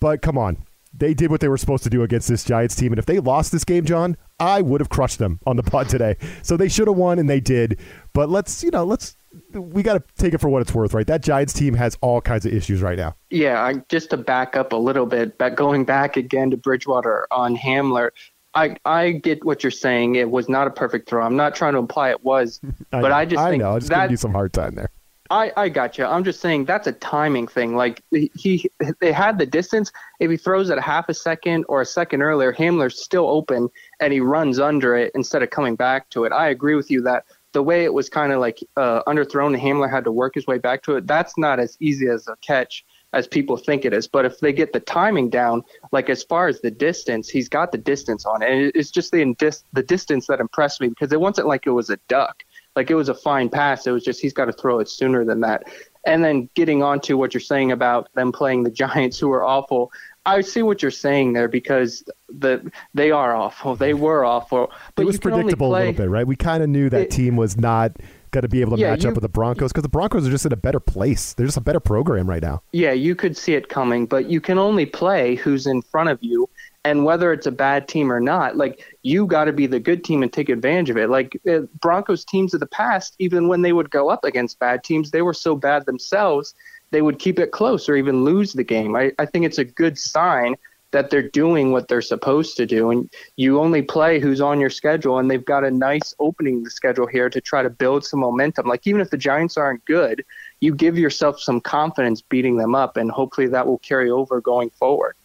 But 0.00 0.20
come 0.22 0.36
on, 0.36 0.58
they 0.98 1.14
did 1.14 1.30
what 1.30 1.40
they 1.40 1.48
were 1.48 1.58
supposed 1.58 1.84
to 1.84 1.90
do 1.90 2.02
against 2.02 2.28
this 2.28 2.44
Giants 2.44 2.74
team. 2.74 2.92
And 2.92 2.98
if 2.98 3.06
they 3.06 3.18
lost 3.18 3.52
this 3.52 3.64
game, 3.64 3.84
Jon, 3.84 4.16
I 4.38 4.62
would 4.62 4.80
have 4.80 4.88
crushed 4.88 5.18
them 5.18 5.40
on 5.46 5.56
the 5.56 5.62
pod 5.62 5.88
today. 5.88 6.16
So 6.42 6.56
they 6.56 6.68
should 6.68 6.88
have 6.88 6.96
won, 6.96 7.18
and 7.18 7.28
they 7.28 7.40
did. 7.40 7.78
But 8.12 8.28
let's, 8.28 8.62
you 8.62 8.70
know, 8.70 8.84
let's 8.84 9.16
we 9.52 9.82
got 9.82 9.94
to 9.94 10.22
take 10.22 10.34
it 10.34 10.38
for 10.38 10.48
what 10.48 10.62
it's 10.62 10.74
worth, 10.74 10.94
right? 10.94 11.06
That 11.06 11.22
Giants 11.22 11.52
team 11.52 11.74
has 11.74 11.96
all 12.00 12.20
kinds 12.20 12.46
of 12.46 12.52
issues 12.52 12.82
right 12.82 12.96
now. 12.96 13.14
Yeah, 13.30 13.62
I, 13.62 13.74
just 13.88 14.10
to 14.10 14.16
back 14.16 14.56
up 14.56 14.72
a 14.72 14.76
little 14.76 15.06
bit, 15.06 15.38
but 15.38 15.56
going 15.56 15.84
back 15.84 16.16
again 16.16 16.50
to 16.50 16.56
Bridgewater 16.56 17.26
on 17.30 17.56
Hamler, 17.56 18.10
I 18.54 18.76
I 18.84 19.12
get 19.12 19.44
what 19.44 19.62
you're 19.62 19.70
saying. 19.70 20.14
It 20.14 20.30
was 20.30 20.48
not 20.48 20.66
a 20.66 20.70
perfect 20.70 21.08
throw. 21.08 21.24
I'm 21.24 21.36
not 21.36 21.54
trying 21.54 21.74
to 21.74 21.78
imply 21.78 22.10
it 22.10 22.24
was, 22.24 22.60
but 22.90 23.12
I, 23.12 23.20
I 23.20 23.24
just 23.26 23.42
I 23.42 23.50
think 23.50 23.62
know. 23.62 23.72
I 23.72 23.78
just 23.78 23.90
that, 23.90 24.02
giving 24.02 24.12
you 24.12 24.16
some 24.16 24.32
hard 24.32 24.52
time 24.52 24.74
there. 24.74 24.90
I, 25.30 25.52
I 25.56 25.68
got 25.68 25.98
you. 25.98 26.04
I'm 26.04 26.24
just 26.24 26.40
saying 26.40 26.64
that's 26.64 26.86
a 26.86 26.92
timing 26.92 27.48
thing. 27.48 27.76
Like 27.76 28.02
he, 28.10 28.70
they 29.00 29.12
had 29.12 29.38
the 29.38 29.46
distance. 29.46 29.92
If 30.20 30.30
he 30.30 30.36
throws 30.36 30.70
it 30.70 30.78
a 30.78 30.82
half 30.82 31.08
a 31.08 31.14
second 31.14 31.64
or 31.68 31.80
a 31.80 31.86
second 31.86 32.22
earlier, 32.22 32.52
Hamler's 32.52 33.02
still 33.02 33.26
open 33.26 33.68
and 34.00 34.12
he 34.12 34.20
runs 34.20 34.58
under 34.58 34.96
it 34.96 35.12
instead 35.14 35.42
of 35.42 35.50
coming 35.50 35.76
back 35.76 36.10
to 36.10 36.24
it. 36.24 36.32
I 36.32 36.48
agree 36.48 36.74
with 36.74 36.90
you 36.90 37.02
that 37.02 37.24
the 37.52 37.62
way 37.62 37.84
it 37.84 37.94
was 37.94 38.08
kind 38.08 38.32
of 38.32 38.40
like 38.40 38.58
uh, 38.76 39.02
underthrown 39.04 39.54
and 39.54 39.62
Hamler 39.62 39.90
had 39.90 40.04
to 40.04 40.12
work 40.12 40.34
his 40.34 40.46
way 40.46 40.58
back 40.58 40.82
to 40.82 40.96
it. 40.96 41.06
That's 41.06 41.38
not 41.38 41.58
as 41.58 41.76
easy 41.80 42.08
as 42.08 42.28
a 42.28 42.36
catch 42.42 42.84
as 43.12 43.26
people 43.26 43.56
think 43.56 43.84
it 43.84 43.94
is. 43.94 44.06
But 44.06 44.26
if 44.26 44.40
they 44.40 44.52
get 44.52 44.74
the 44.74 44.80
timing 44.80 45.30
down, 45.30 45.62
like 45.90 46.10
as 46.10 46.22
far 46.22 46.48
as 46.48 46.60
the 46.60 46.70
distance, 46.70 47.30
he's 47.30 47.48
got 47.48 47.72
the 47.72 47.78
distance 47.78 48.26
on 48.26 48.42
it. 48.42 48.50
And 48.50 48.72
it's 48.74 48.90
just 48.90 49.10
the 49.10 49.34
the 49.72 49.82
distance 49.82 50.26
that 50.26 50.38
impressed 50.38 50.80
me 50.80 50.88
because 50.88 51.12
it 51.12 51.20
wasn't 51.20 51.46
like 51.46 51.66
it 51.66 51.70
was 51.70 51.88
a 51.88 51.96
duck 52.08 52.42
like 52.76 52.90
it 52.90 52.94
was 52.94 53.08
a 53.08 53.14
fine 53.14 53.48
pass. 53.48 53.86
It 53.86 53.90
was 53.90 54.04
just 54.04 54.20
he's 54.20 54.32
got 54.32 54.44
to 54.44 54.52
throw 54.52 54.78
it 54.78 54.88
sooner 54.88 55.24
than 55.24 55.40
that. 55.40 55.64
And 56.06 56.22
then 56.22 56.48
getting 56.54 56.82
on 56.82 57.00
to 57.00 57.14
what 57.14 57.34
you're 57.34 57.40
saying 57.40 57.72
about 57.72 58.12
them 58.14 58.30
playing 58.30 58.62
the 58.62 58.70
Giants, 58.86 59.18
who 59.18 59.32
are 59.32 59.42
awful. 59.42 59.90
I 60.26 60.40
see 60.40 60.62
what 60.62 60.82
you're 60.82 60.90
saying 60.90 61.32
there 61.32 61.48
because 61.48 62.04
the 62.28 62.70
they 62.94 63.10
are 63.10 63.34
awful. 63.34 63.76
They 63.76 63.94
were 63.94 64.24
awful. 64.24 64.70
But 64.94 65.02
it 65.02 65.06
was 65.06 65.18
predictable 65.18 65.70
play, 65.70 65.82
a 65.82 65.86
little 65.86 66.04
bit, 66.04 66.10
right? 66.10 66.26
We 66.26 66.36
kind 66.36 66.62
of 66.62 66.68
knew 66.68 66.90
that 66.90 67.02
it, 67.02 67.10
team 67.10 67.36
was 67.36 67.56
not 67.56 67.96
going 68.32 68.42
to 68.42 68.48
be 68.48 68.60
able 68.60 68.76
to 68.76 68.82
yeah, 68.82 68.90
match 68.90 69.04
you, 69.04 69.08
up 69.08 69.14
with 69.14 69.22
the 69.22 69.28
Broncos 69.28 69.72
because 69.72 69.84
the 69.84 69.88
Broncos 69.88 70.26
are 70.26 70.30
just 70.30 70.44
in 70.44 70.52
a 70.52 70.56
better 70.56 70.80
place. 70.80 71.32
They're 71.32 71.46
just 71.46 71.56
a 71.56 71.62
better 71.62 71.80
program 71.80 72.28
right 72.28 72.42
now. 72.42 72.60
Yeah, 72.72 72.92
you 72.92 73.14
could 73.14 73.36
see 73.36 73.54
it 73.54 73.68
coming, 73.68 74.04
but 74.04 74.28
you 74.28 74.40
can 74.40 74.58
only 74.58 74.84
play 74.84 75.36
who's 75.36 75.66
in 75.66 75.80
front 75.80 76.10
of 76.10 76.18
you 76.20 76.48
and 76.86 77.04
whether 77.04 77.32
it's 77.32 77.46
a 77.46 77.52
bad 77.52 77.88
team 77.88 78.12
or 78.12 78.20
not 78.20 78.56
like 78.56 78.96
you 79.02 79.26
got 79.26 79.46
to 79.46 79.52
be 79.52 79.66
the 79.66 79.80
good 79.80 80.04
team 80.04 80.22
and 80.22 80.32
take 80.32 80.48
advantage 80.48 80.88
of 80.88 80.96
it. 80.96 81.10
Like 81.10 81.38
uh, 81.50 81.60
broncos 81.80 82.24
teams 82.24 82.54
of 82.54 82.60
the 82.60 82.66
past 82.66 83.16
even 83.18 83.48
when 83.48 83.62
they 83.62 83.72
would 83.72 83.90
go 83.90 84.08
up 84.08 84.24
against 84.24 84.60
bad 84.60 84.84
teams 84.84 85.10
they 85.10 85.22
were 85.22 85.34
so 85.34 85.56
bad 85.56 85.84
themselves 85.84 86.54
they 86.92 87.02
would 87.02 87.18
keep 87.18 87.40
it 87.40 87.50
close 87.50 87.88
or 87.88 87.96
even 87.96 88.24
lose 88.24 88.52
the 88.52 88.62
game. 88.62 88.94
I, 88.94 89.10
I 89.18 89.26
think 89.26 89.44
it's 89.44 89.58
a 89.58 89.64
good 89.64 89.98
sign 89.98 90.54
that 90.92 91.10
they're 91.10 91.28
doing 91.28 91.72
what 91.72 91.88
they're 91.88 92.00
supposed 92.00 92.56
to 92.56 92.64
do 92.64 92.92
and 92.92 93.10
you 93.34 93.58
only 93.58 93.82
play 93.82 94.20
who's 94.20 94.40
on 94.40 94.60
your 94.60 94.70
schedule 94.70 95.18
and 95.18 95.28
they've 95.28 95.44
got 95.44 95.64
a 95.64 95.70
nice 95.70 96.14
opening 96.20 96.62
the 96.62 96.70
schedule 96.70 97.08
here 97.08 97.28
to 97.28 97.40
try 97.40 97.64
to 97.64 97.68
build 97.68 98.04
some 98.04 98.20
momentum. 98.20 98.68
Like 98.68 98.86
even 98.86 99.00
if 99.00 99.10
the 99.10 99.18
giants 99.18 99.56
aren't 99.56 99.84
good 99.86 100.24
you 100.60 100.72
give 100.72 100.96
yourself 100.96 101.40
some 101.40 101.60
confidence 101.60 102.22
beating 102.22 102.56
them 102.56 102.76
up 102.76 102.96
and 102.96 103.10
hopefully 103.10 103.48
that 103.48 103.66
will 103.66 103.78
carry 103.78 104.08
over 104.08 104.40
going 104.40 104.70
forward 104.70 105.16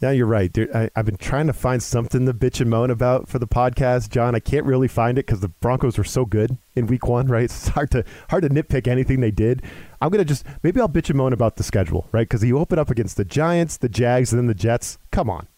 yeah, 0.00 0.10
you're 0.12 0.26
right. 0.26 0.50
I, 0.74 0.90
have 0.96 1.06
been 1.06 1.16
trying 1.16 1.46
to 1.46 1.52
find 1.52 1.82
something 1.82 2.24
to 2.26 2.32
bitch 2.32 2.60
and 2.60 2.70
moan 2.70 2.90
about 2.90 3.28
for 3.28 3.38
the 3.38 3.46
podcast, 3.46 4.08
Jon. 4.08 4.34
I 4.34 4.40
can't 4.40 4.64
really 4.64 4.88
find 4.88 5.18
it 5.18 5.26
because 5.26 5.40
the 5.40 5.48
Broncos 5.48 5.98
were 5.98 6.04
so 6.04 6.24
good 6.24 6.56
in 6.74 6.86
Week 6.86 7.06
One, 7.06 7.26
right? 7.26 7.44
It's 7.50 7.68
hard 7.68 7.90
to 7.92 8.04
hard 8.30 8.42
to 8.44 8.48
nitpick 8.48 8.86
anything 8.86 9.20
they 9.20 9.30
did. 9.30 9.62
I'm 10.00 10.10
gonna 10.10 10.24
just 10.24 10.46
maybe 10.62 10.80
I'll 10.80 10.88
bitch 10.88 11.10
and 11.10 11.18
moan 11.18 11.32
about 11.32 11.56
the 11.56 11.62
schedule, 11.62 12.08
right? 12.12 12.28
Because 12.28 12.42
you 12.42 12.58
open 12.58 12.78
up 12.78 12.90
against 12.90 13.16
the 13.16 13.24
Giants, 13.24 13.76
the 13.76 13.88
Jags, 13.88 14.32
and 14.32 14.38
then 14.38 14.46
the 14.46 14.54
Jets. 14.54 14.98
Come 15.10 15.28
on, 15.28 15.48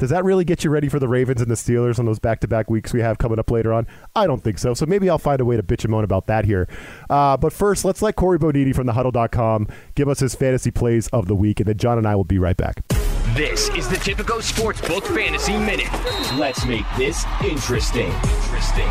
does 0.00 0.08
that 0.08 0.24
really 0.24 0.46
get 0.46 0.64
you 0.64 0.70
ready 0.70 0.88
for 0.88 0.98
the 0.98 1.08
Ravens 1.08 1.42
and 1.42 1.50
the 1.50 1.54
Steelers 1.56 1.98
on 1.98 2.06
those 2.06 2.18
back-to-back 2.18 2.70
weeks 2.70 2.94
we 2.94 3.00
have 3.00 3.18
coming 3.18 3.38
up 3.38 3.50
later 3.50 3.70
on? 3.70 3.86
I 4.16 4.26
don't 4.26 4.42
think 4.42 4.56
so. 4.56 4.72
So 4.72 4.86
maybe 4.86 5.10
I'll 5.10 5.18
find 5.18 5.42
a 5.42 5.44
way 5.44 5.58
to 5.58 5.62
bitch 5.62 5.84
and 5.84 5.90
moan 5.90 6.04
about 6.04 6.26
that 6.28 6.46
here. 6.46 6.66
Uh, 7.10 7.36
but 7.36 7.52
first, 7.52 7.84
let's 7.84 8.00
let 8.00 8.16
Corey 8.16 8.38
Boniti 8.38 8.74
from 8.74 8.86
thehuddle.com 8.86 9.68
give 9.94 10.08
us 10.08 10.20
his 10.20 10.34
fantasy 10.34 10.70
plays 10.70 11.08
of 11.08 11.26
the 11.26 11.36
week, 11.36 11.60
and 11.60 11.68
then 11.68 11.76
Jon 11.76 11.98
and 11.98 12.08
I 12.08 12.16
will 12.16 12.24
be 12.24 12.38
right 12.38 12.56
back. 12.56 12.82
This 13.28 13.68
is 13.70 13.88
the 13.88 13.96
Tipico 13.96 14.40
Sportsbook 14.40 15.04
Fantasy 15.14 15.56
Minute. 15.56 15.88
Let's 16.36 16.66
make 16.66 16.84
this 16.96 17.24
interesting. 17.44 18.10
Interesting. 18.10 18.88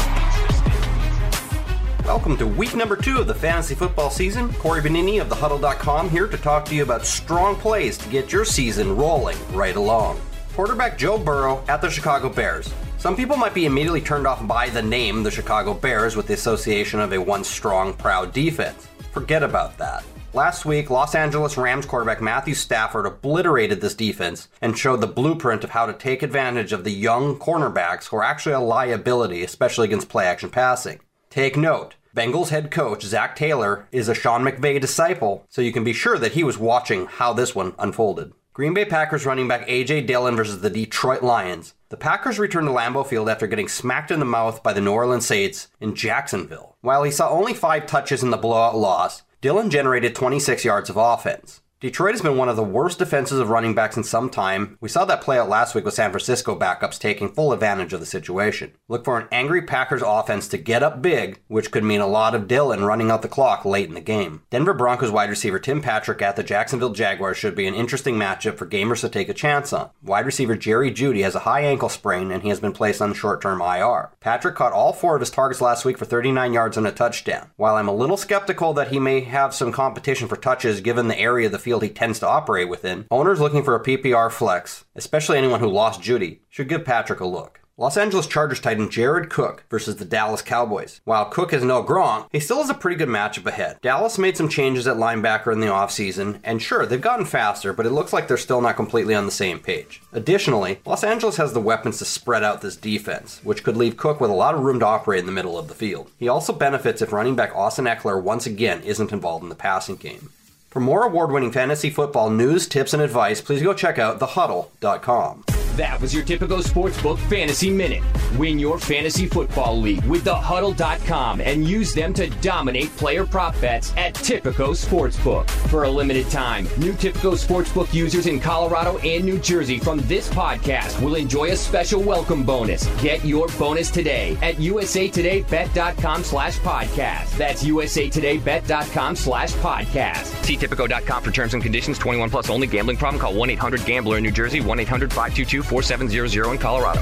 Welcome 2.06 2.38
to 2.38 2.48
week 2.48 2.74
number 2.76 2.96
two 2.96 3.18
of 3.18 3.28
the 3.28 3.34
fantasy 3.34 3.76
football 3.76 4.10
season. 4.10 4.54
Corey 4.54 4.82
Benini 4.82 5.20
of 5.20 5.28
thehuddle.com 5.28 6.10
here 6.10 6.28
to 6.28 6.38
talk 6.38 6.64
to 6.66 6.76
you 6.76 6.84
about 6.84 7.06
strong 7.06 7.56
plays 7.56 7.98
to 7.98 8.08
get 8.10 8.32
your 8.32 8.46
season 8.46 8.96
rolling 8.96 9.38
right 9.52 9.76
along. 9.76 10.20
Quarterback 10.54 10.98
Joe 10.98 11.18
Burrow 11.18 11.62
at 11.68 11.82
the 11.82 11.90
Chicago 11.90 12.30
Bears. 12.30 12.74
Some 12.98 13.18
people 13.18 13.36
might 13.36 13.54
be 13.54 13.66
immediately 13.66 14.02
turned 14.02 14.26
off 14.26 14.46
by 14.48 14.70
the 14.70 14.82
name 14.82 15.22
the 15.24 15.32
Chicago 15.32 15.74
Bears 15.74 16.16
with 16.16 16.28
the 16.28 16.34
association 16.34 17.00
of 17.00 17.12
a 17.12 17.18
once 17.18 17.50
strong, 17.50 17.94
proud 17.94 18.32
defense. 18.32 18.88
Forget 19.12 19.44
about 19.44 19.78
that. 19.80 20.04
Last 20.32 20.64
week, 20.64 20.92
Los 20.92 21.16
Angeles 21.16 21.58
Rams 21.58 21.88
quarterback 21.88 22.22
Matthew 22.22 22.54
Stafford 22.54 23.08
obliterated 23.08 23.82
this 23.82 23.96
defense 23.96 24.48
and 24.62 24.78
showed 24.78 25.02
the 25.02 25.08
blueprint 25.08 25.64
of 25.64 25.72
how 25.72 25.88
to 25.88 25.94
take 25.94 26.22
advantage 26.22 26.72
of 26.72 26.84
the 26.84 26.92
young 26.92 27.40
cornerbacks 27.40 28.06
who 28.06 28.18
are 28.18 28.24
actually 28.24 28.54
a 28.54 28.60
liability, 28.60 29.44
especially 29.44 29.86
against 29.86 30.08
play 30.08 30.26
action 30.26 30.52
passing. 30.52 31.00
Take 31.32 31.58
note. 31.58 31.96
Bengals 32.16 32.50
head 32.50 32.70
coach 32.70 33.04
Zac 33.04 33.36
Taylor 33.36 33.88
is 33.92 34.08
a 34.08 34.14
Sean 34.14 34.44
McVay 34.44 34.80
disciple, 34.80 35.48
so 35.50 35.64
you 35.64 35.72
can 35.72 35.84
be 35.84 35.94
sure 35.94 36.20
that 36.20 36.34
he 36.34 36.44
was 36.44 36.60
watching 36.60 37.08
how 37.08 37.34
this 37.34 37.56
one 37.56 37.74
unfolded. 37.80 38.32
Green 38.54 38.76
Bay 38.76 38.86
Packers 38.86 39.26
running 39.26 39.48
back 39.48 39.64
A.J. 39.68 40.02
Dillon 40.02 40.36
versus 40.36 40.62
the 40.62 40.70
Detroit 40.70 41.24
Lions. 41.24 41.74
The 41.90 41.98
Packers 41.98 42.38
returned 42.38 42.68
to 42.68 42.74
Lambeau 42.74 43.08
Field 43.08 43.30
after 43.30 43.48
getting 43.48 43.68
smacked 43.68 44.12
in 44.12 44.20
the 44.20 44.26
mouth 44.26 44.62
by 44.62 44.74
the 44.74 44.82
New 44.82 44.92
Orleans 44.92 45.26
Saints 45.26 45.70
in 45.80 45.96
Jacksonville. 45.96 46.76
While 46.82 47.02
he 47.02 47.10
saw 47.10 47.30
only 47.30 47.56
five 47.56 47.88
touches 47.88 48.22
in 48.22 48.30
the 48.30 48.38
blowout 48.38 48.76
loss, 48.76 49.24
Dillon 49.42 49.70
generated 49.70 50.16
26 50.16 50.66
yards 50.66 50.90
of 50.90 50.98
offense. 50.98 51.62
Detroit 51.82 52.12
has 52.12 52.22
been 52.22 52.36
one 52.36 52.50
of 52.50 52.58
the 52.58 52.64
worst 52.64 53.00
defenses 53.00 53.40
of 53.40 53.50
running 53.50 53.74
backs 53.74 53.96
in 53.96 54.04
some 54.04 54.30
time. 54.30 54.78
We 54.82 54.90
saw 54.90 55.06
that 55.06 55.22
play 55.22 55.40
out 55.40 55.48
last 55.48 55.74
week 55.74 55.86
with 55.86 55.94
San 55.94 56.12
Francisco 56.12 56.60
backups 56.60 57.00
taking 57.00 57.32
full 57.32 57.54
advantage 57.54 57.94
of 57.94 58.02
the 58.02 58.06
situation. 58.06 58.74
Look 58.90 59.06
for 59.06 59.18
an 59.18 59.30
angry 59.32 59.62
Packers 59.62 60.04
offense 60.06 60.50
to 60.50 60.58
get 60.58 60.84
up 60.84 61.02
big, 61.02 61.40
which 61.48 61.72
could 61.72 61.86
mean 61.86 62.02
a 62.02 62.06
lot 62.06 62.36
of 62.36 62.50
Dillon 62.50 62.86
running 62.86 63.10
out 63.10 63.22
the 63.22 63.30
clock 63.30 63.64
late 63.64 63.88
in 63.88 63.94
the 63.94 64.02
game. 64.02 64.42
Denver 64.50 64.74
Broncos 64.74 65.10
wide 65.10 65.30
receiver 65.30 65.58
Tim 65.58 65.82
Patrick 65.82 66.22
at 66.22 66.36
the 66.36 66.44
Jacksonville 66.44 66.92
Jaguars 66.92 67.38
should 67.38 67.56
be 67.56 67.66
an 67.66 67.76
interesting 67.76 68.16
matchup 68.16 68.58
for 68.58 68.68
gamers 68.68 69.00
to 69.00 69.08
take 69.08 69.30
a 69.30 69.34
chance 69.34 69.72
on. 69.72 69.90
Wide 70.04 70.26
receiver 70.26 70.58
Jerry 70.58 70.92
Jeudy 70.92 71.22
has 71.22 71.36
a 71.36 71.40
high 71.40 71.62
ankle 71.62 71.88
sprain 71.88 72.30
and 72.30 72.44
he 72.44 72.50
has 72.50 72.60
been 72.60 72.74
placed 72.74 73.02
on 73.02 73.14
short-term 73.14 73.62
IR. 73.62 74.10
Patrick 74.20 74.56
caught 74.56 74.74
all 74.74 74.92
four 74.92 75.16
of 75.16 75.22
his 75.22 75.30
targets 75.30 75.62
last 75.62 75.86
week 75.86 75.98
for 75.98 76.04
39 76.04 76.52
yards 76.52 76.76
and 76.76 76.86
a 76.86 76.92
touchdown. 76.92 77.52
While 77.56 77.78
I'm 77.78 77.88
a 77.88 77.96
little 77.96 78.18
skeptical 78.18 78.74
that 78.74 78.90
he 78.90 79.00
may 79.00 79.22
have 79.22 79.56
some 79.56 79.72
competition 79.72 80.28
for 80.28 80.36
touches 80.36 80.82
given 80.82 81.08
the 81.08 81.18
area 81.18 81.46
of 81.46 81.54
the 81.54 81.69
field 81.69 81.69
he 81.78 81.90
tends 81.90 82.18
to 82.20 82.28
operate 82.28 82.70
within, 82.70 83.06
owners 83.12 83.40
looking 83.40 83.64
for 83.64 83.76
a 83.76 83.84
PPR 83.84 84.32
flex, 84.32 84.86
especially 84.96 85.38
anyone 85.38 85.60
who 85.60 85.68
lost 85.68 86.02
Jeudy, 86.02 86.42
should 86.50 86.70
give 86.70 86.84
Patrick 86.84 87.20
a 87.20 87.28
look. 87.28 87.60
Los 87.80 87.96
Angeles 87.96 88.28
Chargers 88.28 88.60
tight 88.60 88.78
end 88.78 88.92
Jared 88.92 89.30
Cook 89.30 89.64
versus 89.70 89.96
the 89.96 90.04
Dallas 90.04 90.42
Cowboys. 90.42 91.00
While 91.06 91.28
Cook 91.28 91.54
has 91.54 91.64
no 91.64 91.82
Gronk, 91.82 92.28
he 92.30 92.42
still 92.42 92.58
has 92.58 92.70
a 92.70 92.74
pretty 92.74 92.98
good 92.98 93.08
matchup 93.08 93.46
ahead. 93.46 93.80
Dallas 93.82 94.18
made 94.18 94.36
some 94.36 94.50
changes 94.50 94.86
at 94.86 94.98
linebacker 94.98 95.54
in 95.54 95.62
the 95.62 95.68
offseason, 95.68 96.42
and 96.44 96.62
sure, 96.62 96.86
they've 96.86 97.00
gotten 97.00 97.24
faster, 97.24 97.72
but 97.72 97.86
it 97.86 97.92
looks 97.92 98.12
like 98.12 98.28
they're 98.28 98.36
still 98.36 98.60
not 98.60 98.76
completely 98.76 99.16
on 99.16 99.26
the 99.26 99.32
same 99.32 99.60
page. 99.60 100.02
Additionally, 100.12 100.82
Los 100.86 101.06
Angeles 101.06 101.38
has 101.38 101.54
the 101.54 101.62
weapons 101.62 102.00
to 102.00 102.06
spread 102.06 102.44
out 102.44 102.60
this 102.60 102.76
defense, 102.76 103.40
which 103.46 103.64
could 103.64 103.78
leave 103.78 103.96
Cook 103.96 104.20
with 104.20 104.30
a 104.30 104.34
lot 104.34 104.56
of 104.56 104.62
room 104.64 104.82
to 104.82 104.86
operate 104.86 105.22
in 105.22 105.26
the 105.26 105.32
middle 105.32 105.58
of 105.58 105.70
the 105.70 105.74
field. 105.74 106.12
He 106.18 106.28
also 106.28 106.52
benefits 106.52 107.02
if 107.02 107.14
running 107.14 107.38
back 107.38 107.56
Austin 107.56 107.86
Ekeler 107.86 108.22
once 108.22 108.46
again 108.46 108.82
isn't 108.82 109.14
involved 109.14 109.44
in 109.44 109.50
the 109.50 109.56
passing 109.56 109.96
game. 109.96 110.32
For 110.70 110.80
more 110.80 111.04
award 111.04 111.32
winning 111.32 111.52
fantasy 111.52 111.90
football 111.90 112.30
news, 112.30 112.68
tips, 112.68 112.94
and 112.94 113.02
advice, 113.02 113.42
please 113.42 113.64
go 113.64 113.74
check 113.74 113.98
out 113.98 114.20
thehuddle.com. 114.20 115.44
That 115.76 116.02
was 116.02 116.14
your 116.14 116.24
Tipico 116.26 116.62
Sportsbook 116.62 117.18
Fantasy 117.30 117.70
Minute. 117.70 118.04
Win 118.38 118.60
your 118.60 118.78
fantasy 118.78 119.28
football 119.28 119.80
league 119.80 120.04
with 120.04 120.26
thehuddle.com 120.26 121.40
and 121.40 121.66
use 121.66 121.94
them 121.94 122.14
to 122.16 122.28
dominate 122.42 122.96
player 122.98 123.26
prop 123.26 123.60
bets 123.62 123.94
at 123.96 124.14
Tipico 124.14 124.76
Sportsbook. 124.76 125.50
For 125.70 125.86
a 125.86 125.90
limited 125.90 126.30
time, 126.30 126.66
new 126.78 126.92
Tipico 126.92 127.34
Sportsbook 127.34 127.94
users 127.94 128.28
in 128.28 128.42
Colorado 128.42 128.98
and 128.98 129.24
New 129.24 129.40
Jersey 129.40 129.80
from 129.80 130.00
this 130.02 130.30
podcast 130.30 131.02
will 131.02 131.16
enjoy 131.16 131.52
a 131.52 131.56
special 131.56 132.02
welcome 132.02 132.44
bonus. 132.44 132.86
Get 133.02 133.24
your 133.24 133.48
bonus 133.58 133.90
today 133.90 134.38
at 134.42 134.56
usatodaybet.com 134.56 136.24
slash 136.26 136.60
podcast. 136.60 137.38
That's 137.38 137.64
usatodaybet.com 137.64 139.16
slash 139.16 139.54
podcast. 139.54 140.26
See 140.44 140.58
Tipico.com 140.60 141.24
for 141.24 141.32
terms 141.32 141.54
and 141.54 141.64
conditions. 141.64 141.98
21 141.98 142.30
plus 142.30 142.50
only. 142.50 142.68
Gambling 142.68 142.98
problem? 142.98 143.22
Call 143.22 143.34
1-800-GAMBLER 143.34 144.18
in 144.18 144.24
New 144.24 144.32
Jersey. 144.32 144.60
1-800-522-4700 144.60 146.52
in 146.52 146.58
Colorado. 146.58 147.02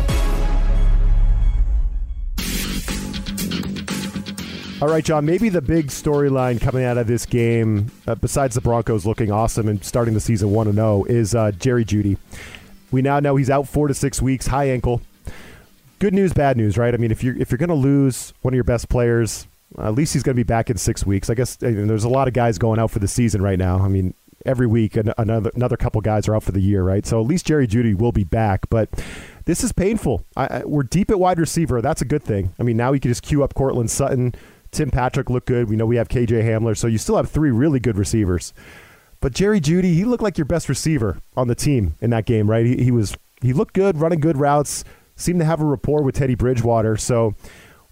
All 4.80 4.88
right, 4.88 5.04
Jon. 5.04 5.26
Maybe 5.26 5.50
the 5.50 5.62
big 5.62 5.88
storyline 5.88 6.62
coming 6.62 6.84
out 6.84 7.00
of 7.00 7.08
this 7.08 7.26
game, 7.26 7.92
uh, 8.06 8.14
besides 8.14 8.54
the 8.54 8.62
Broncos 8.62 9.08
looking 9.08 9.32
awesome 9.32 9.68
and 9.68 9.84
starting 9.84 10.14
the 10.14 10.20
season 10.20 10.52
one 10.52 10.68
and 10.68 10.76
zero, 10.76 11.04
is 11.06 11.34
uh, 11.34 11.52
Jerry 11.54 11.84
Jeudy. 11.84 12.16
We 12.92 13.02
now 13.02 13.20
know 13.20 13.38
he's 13.38 13.50
out 13.50 13.68
four 13.68 13.88
to 13.88 13.96
six 13.96 14.22
weeks, 14.22 14.46
high 14.46 14.70
ankle. 14.70 15.02
Good 15.98 16.14
news, 16.14 16.32
bad 16.32 16.58
news, 16.58 16.78
right? 16.78 16.94
I 16.94 16.98
mean, 16.98 17.10
if 17.10 17.24
you're 17.24 17.36
if 17.38 17.50
you're 17.50 17.58
going 17.58 17.70
to 17.70 17.76
lose 17.76 18.36
one 18.44 18.54
of 18.54 18.56
your 18.56 18.64
best 18.64 18.88
players, 18.88 19.48
at 19.78 19.94
least 19.94 20.14
he's 20.14 20.24
going 20.24 20.36
to 20.36 20.40
be 20.40 20.44
back 20.44 20.70
in 20.70 20.78
six 20.78 21.06
weeks. 21.06 21.30
I 21.30 21.34
guess 21.34 21.58
I 21.62 21.72
mean, 21.72 21.88
there's 21.88 22.04
a 22.04 22.10
lot 22.10 22.28
of 22.28 22.34
guys 22.34 22.58
going 22.58 22.80
out 22.80 22.92
for 22.92 23.00
the 23.00 23.08
season 23.08 23.42
right 23.42 23.60
now. 23.60 23.80
I 23.80 23.88
mean, 23.88 24.14
every 24.46 24.68
week 24.68 24.96
another 24.96 25.52
another 25.56 25.78
couple 25.78 26.00
guys 26.02 26.28
are 26.28 26.36
out 26.36 26.44
for 26.44 26.52
the 26.52 26.62
year, 26.62 26.84
right? 26.84 27.06
So 27.06 27.20
at 27.20 27.28
least 27.28 27.46
Jerry 27.46 27.68
Jeudy 27.68 27.96
will 27.96 28.12
be 28.12 28.24
back, 28.24 28.70
but 28.70 28.90
this 29.46 29.64
is 29.64 29.72
painful. 29.72 30.26
I, 30.36 30.48
I, 30.48 30.64
we're 30.66 30.84
deep 30.84 31.12
at 31.12 31.20
wide 31.20 31.40
receiver. 31.40 31.82
That's 31.82 32.02
a 32.02 32.06
good 32.06 32.24
thing. 32.24 32.54
I 32.60 32.64
mean, 32.64 32.78
now 32.78 32.92
we 32.92 33.00
can 33.00 33.12
just 33.12 33.24
queue 33.24 33.44
up 33.44 33.54
Courtland 33.54 33.92
Sutton. 33.92 34.34
Tim 34.72 34.92
Patrick 34.92 35.30
looked 35.30 35.48
good. 35.48 35.70
We 35.70 35.76
know 35.76 35.86
we 35.86 35.96
have 35.96 36.10
KJ 36.10 36.44
Hamler, 36.44 36.78
so 36.78 36.88
you 36.88 36.98
still 36.98 37.18
have 37.18 37.30
three 37.30 37.52
really 37.52 37.80
good 37.80 37.98
receivers. 37.98 38.54
But 39.20 39.34
Jerry 39.34 39.60
Jeudy, 39.60 39.94
he 39.94 40.06
looked 40.06 40.24
like 40.24 40.38
your 40.38 40.46
best 40.46 40.70
receiver 40.70 41.20
on 41.36 41.48
the 41.48 41.56
team 41.56 41.96
in 42.02 42.10
that 42.12 42.26
game, 42.26 42.50
right? 42.50 42.66
He, 42.66 42.84
he 42.84 42.92
was 42.92 43.16
he 43.42 43.54
looked 43.54 43.74
good, 43.74 43.98
running 43.98 44.20
good 44.20 44.38
routes, 44.38 44.84
seemed 45.16 45.40
to 45.40 45.46
have 45.46 45.62
a 45.62 45.66
rapport 45.66 46.04
with 46.04 46.16
Teddy 46.16 46.36
Bridgewater. 46.36 46.98
So, 46.98 47.36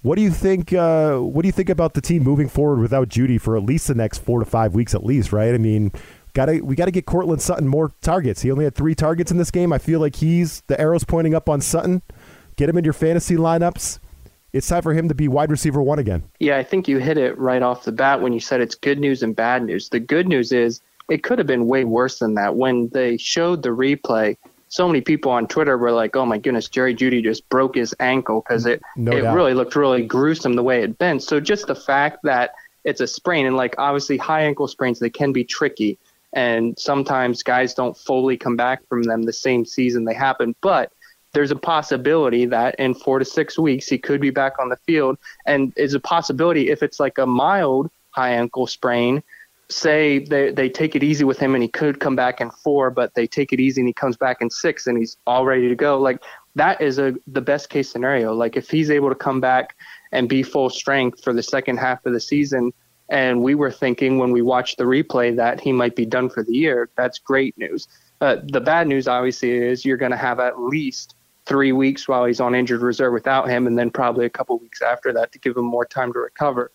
what 0.06 0.16
do 0.16 0.22
you 0.22 0.32
think? 0.32 0.72
Uh, 0.72 1.18
what 1.18 1.42
do 1.42 1.48
you 1.48 1.52
think 1.52 1.70
about 1.70 1.94
the 1.94 2.02
team 2.02 2.24
moving 2.24 2.48
forward 2.48 2.80
without 2.80 3.10
Jeudy 3.10 3.40
for 3.40 3.58
at 3.58 3.64
least 3.64 3.88
the 3.88 3.96
next 3.96 4.20
four 4.20 4.40
to 4.40 4.46
five 4.46 4.76
weeks, 4.76 4.94
at 4.94 5.04
least, 5.04 5.34
right? 5.34 5.54
I 5.54 5.58
mean, 5.58 5.92
gotta 6.34 6.60
we 6.64 6.76
got 6.76 6.86
to 6.86 6.92
get 6.92 7.06
Courtland 7.06 7.42
Sutton 7.42 7.68
more 7.68 7.92
targets. 8.02 8.42
He 8.42 8.52
only 8.52 8.66
had 8.66 8.76
three 8.76 8.96
targets 8.96 9.32
in 9.32 9.38
this 9.38 9.52
game. 9.52 9.74
I 9.74 9.80
feel 9.80 10.00
like 10.00 10.16
he's 10.16 10.62
the 10.68 10.80
arrows 10.80 11.04
pointing 11.04 11.34
up 11.34 11.50
on 11.50 11.60
Sutton. 11.60 12.04
Get 12.56 12.70
him 12.70 12.78
in 12.78 12.84
your 12.84 12.94
fantasy 12.94 13.36
lineups 13.36 14.00
it's 14.56 14.70
time 14.70 14.82
for 14.82 14.94
him 14.94 15.10
to 15.10 15.14
be 15.14 15.28
wide 15.28 15.52
receiver 15.52 15.82
one 15.82 16.00
again. 16.00 16.24
Yeah, 16.40 16.56
I 16.58 16.64
think 16.64 16.88
you 16.88 16.98
hit 16.98 17.18
it 17.18 17.38
right 17.38 17.62
off 17.62 17.84
the 17.84 17.92
bat 17.92 18.22
when 18.22 18.32
you 18.32 18.40
said 18.40 18.62
it's 18.62 18.74
good 18.74 19.00
news 19.00 19.22
and 19.22 19.36
bad 19.36 19.66
news. 19.66 19.90
The 19.90 20.00
good 20.00 20.30
news 20.30 20.54
is 20.54 20.82
it 21.10 21.24
could 21.24 21.40
have 21.40 21.48
been 21.48 21.68
way 21.68 21.84
worse 21.84 22.20
than 22.20 22.36
that. 22.36 22.56
When 22.56 22.88
they 22.94 23.18
showed 23.18 23.64
the 23.64 23.70
replay, 23.70 24.38
so 24.76 24.90
many 24.90 25.00
people 25.00 25.32
on 25.32 25.48
Twitter 25.48 25.78
were 25.78 25.94
like, 25.94 26.18
"Oh 26.18 26.26
my 26.26 26.38
goodness, 26.38 26.68
Jerry 26.68 26.94
Jeudy 26.94 27.24
just 27.24 27.48
broke 27.48 27.76
his 27.76 27.96
ankle 28.02 28.42
because 28.42 28.66
it 28.66 28.82
no 28.98 29.14
it 29.14 29.22
doubt. 29.22 29.34
really 29.34 29.54
looked 29.54 29.74
really 29.78 30.04
gruesome 30.04 30.56
the 30.56 30.64
way 30.64 30.84
it 30.84 30.98
bent." 30.98 31.24
So 31.24 31.40
just 31.40 31.68
the 31.68 31.76
fact 31.76 32.20
that 32.24 32.56
it's 32.84 33.00
a 33.00 33.08
sprain 33.08 33.46
and 33.46 33.56
like 33.56 33.76
obviously 33.78 34.18
high 34.18 34.42
ankle 34.42 34.68
sprains 34.68 35.00
they 35.00 35.10
can 35.10 35.32
be 35.32 35.46
tricky 35.46 35.98
and 36.34 36.78
sometimes 36.78 37.42
guys 37.42 37.74
don't 37.74 37.98
fully 37.98 38.36
come 38.36 38.58
back 38.58 38.86
from 38.90 39.04
them 39.04 39.24
the 39.24 39.32
same 39.32 39.64
season 39.64 40.04
they 40.04 40.14
happen, 40.14 40.54
but 40.60 40.92
there's 41.32 41.52
a 41.52 41.56
possibility 41.56 42.46
that 42.46 42.76
in 42.76 42.94
four 42.94 43.20
to 43.20 43.26
six 43.26 43.58
weeks 43.58 43.88
he 43.88 43.98
could 43.98 44.20
be 44.20 44.30
back 44.30 44.60
on 44.60 44.68
the 44.68 44.78
field. 44.86 45.18
And 45.46 45.72
is 45.78 45.94
a 45.94 46.02
possibility 46.02 46.70
if 46.70 46.84
it's 46.84 47.00
like 47.00 47.18
a 47.18 47.26
mild 47.26 47.90
high 48.12 48.32
ankle 48.32 48.68
sprain, 48.68 49.24
say 49.70 50.20
they, 50.20 50.52
they 50.52 50.70
take 50.70 50.96
it 50.96 51.04
easy 51.04 51.24
with 51.24 51.40
him 51.40 51.56
and 51.56 51.64
he 51.64 51.70
could 51.70 52.00
come 52.00 52.16
back 52.16 52.40
in 52.40 52.52
four, 52.52 52.92
but 52.92 53.14
they 53.16 53.26
take 53.26 53.52
it 53.52 53.60
easy 53.60 53.82
and 53.82 53.88
he 53.88 53.94
comes 53.94 54.16
back 54.18 54.38
in 54.42 54.50
six 54.50 54.88
and 54.88 54.98
he's 54.98 55.18
all 55.26 55.46
ready 55.46 55.68
to 55.68 55.76
go. 55.76 56.00
Like 56.00 56.24
that 56.56 56.82
is 56.82 57.00
a 57.00 57.16
the 57.28 57.42
best 57.42 57.70
case 57.70 57.90
scenario. 57.90 58.34
Like 58.34 58.56
if 58.56 58.70
he's 58.70 58.90
able 58.90 59.10
to 59.10 59.16
come 59.16 59.42
back 59.42 59.76
and 60.12 60.30
be 60.30 60.44
full 60.44 60.70
strength 60.70 61.24
for 61.24 61.34
the 61.34 61.44
second 61.44 61.78
half 61.78 62.06
of 62.06 62.14
the 62.14 62.20
season, 62.20 62.72
and 63.10 63.42
we 63.42 63.56
were 63.56 63.72
thinking 63.72 64.18
when 64.18 64.32
we 64.32 64.42
watched 64.42 64.78
the 64.78 64.84
replay 64.84 65.36
that 65.36 65.60
he 65.60 65.72
might 65.72 65.96
be 65.96 66.06
done 66.06 66.30
for 66.30 66.44
the 66.44 66.54
year, 66.54 66.90
that's 66.96 67.20
great 67.20 67.58
news. 67.58 67.88
Uh, 68.22 68.38
the 68.48 68.62
bad 68.62 68.88
news, 68.88 69.08
obviously, 69.08 69.52
is 69.52 69.86
you're 69.86 69.98
going 69.98 70.12
to 70.12 70.18
have 70.18 70.40
at 70.40 70.60
least 70.60 71.16
three 71.46 71.72
weeks 71.72 72.08
while 72.08 72.26
he's 72.26 72.40
on 72.40 72.56
injured 72.56 72.82
reserve 72.82 73.14
without 73.14 73.48
him, 73.48 73.68
and 73.68 73.78
then 73.78 73.92
probably 73.92 74.26
a 74.26 74.30
couple 74.30 74.58
weeks 74.58 74.82
after 74.82 75.14
that 75.14 75.32
to 75.32 75.40
give 75.40 75.56
him 75.56 75.66
more 75.66 75.86
time 75.86 76.12
to 76.14 76.20
recover. 76.20 76.72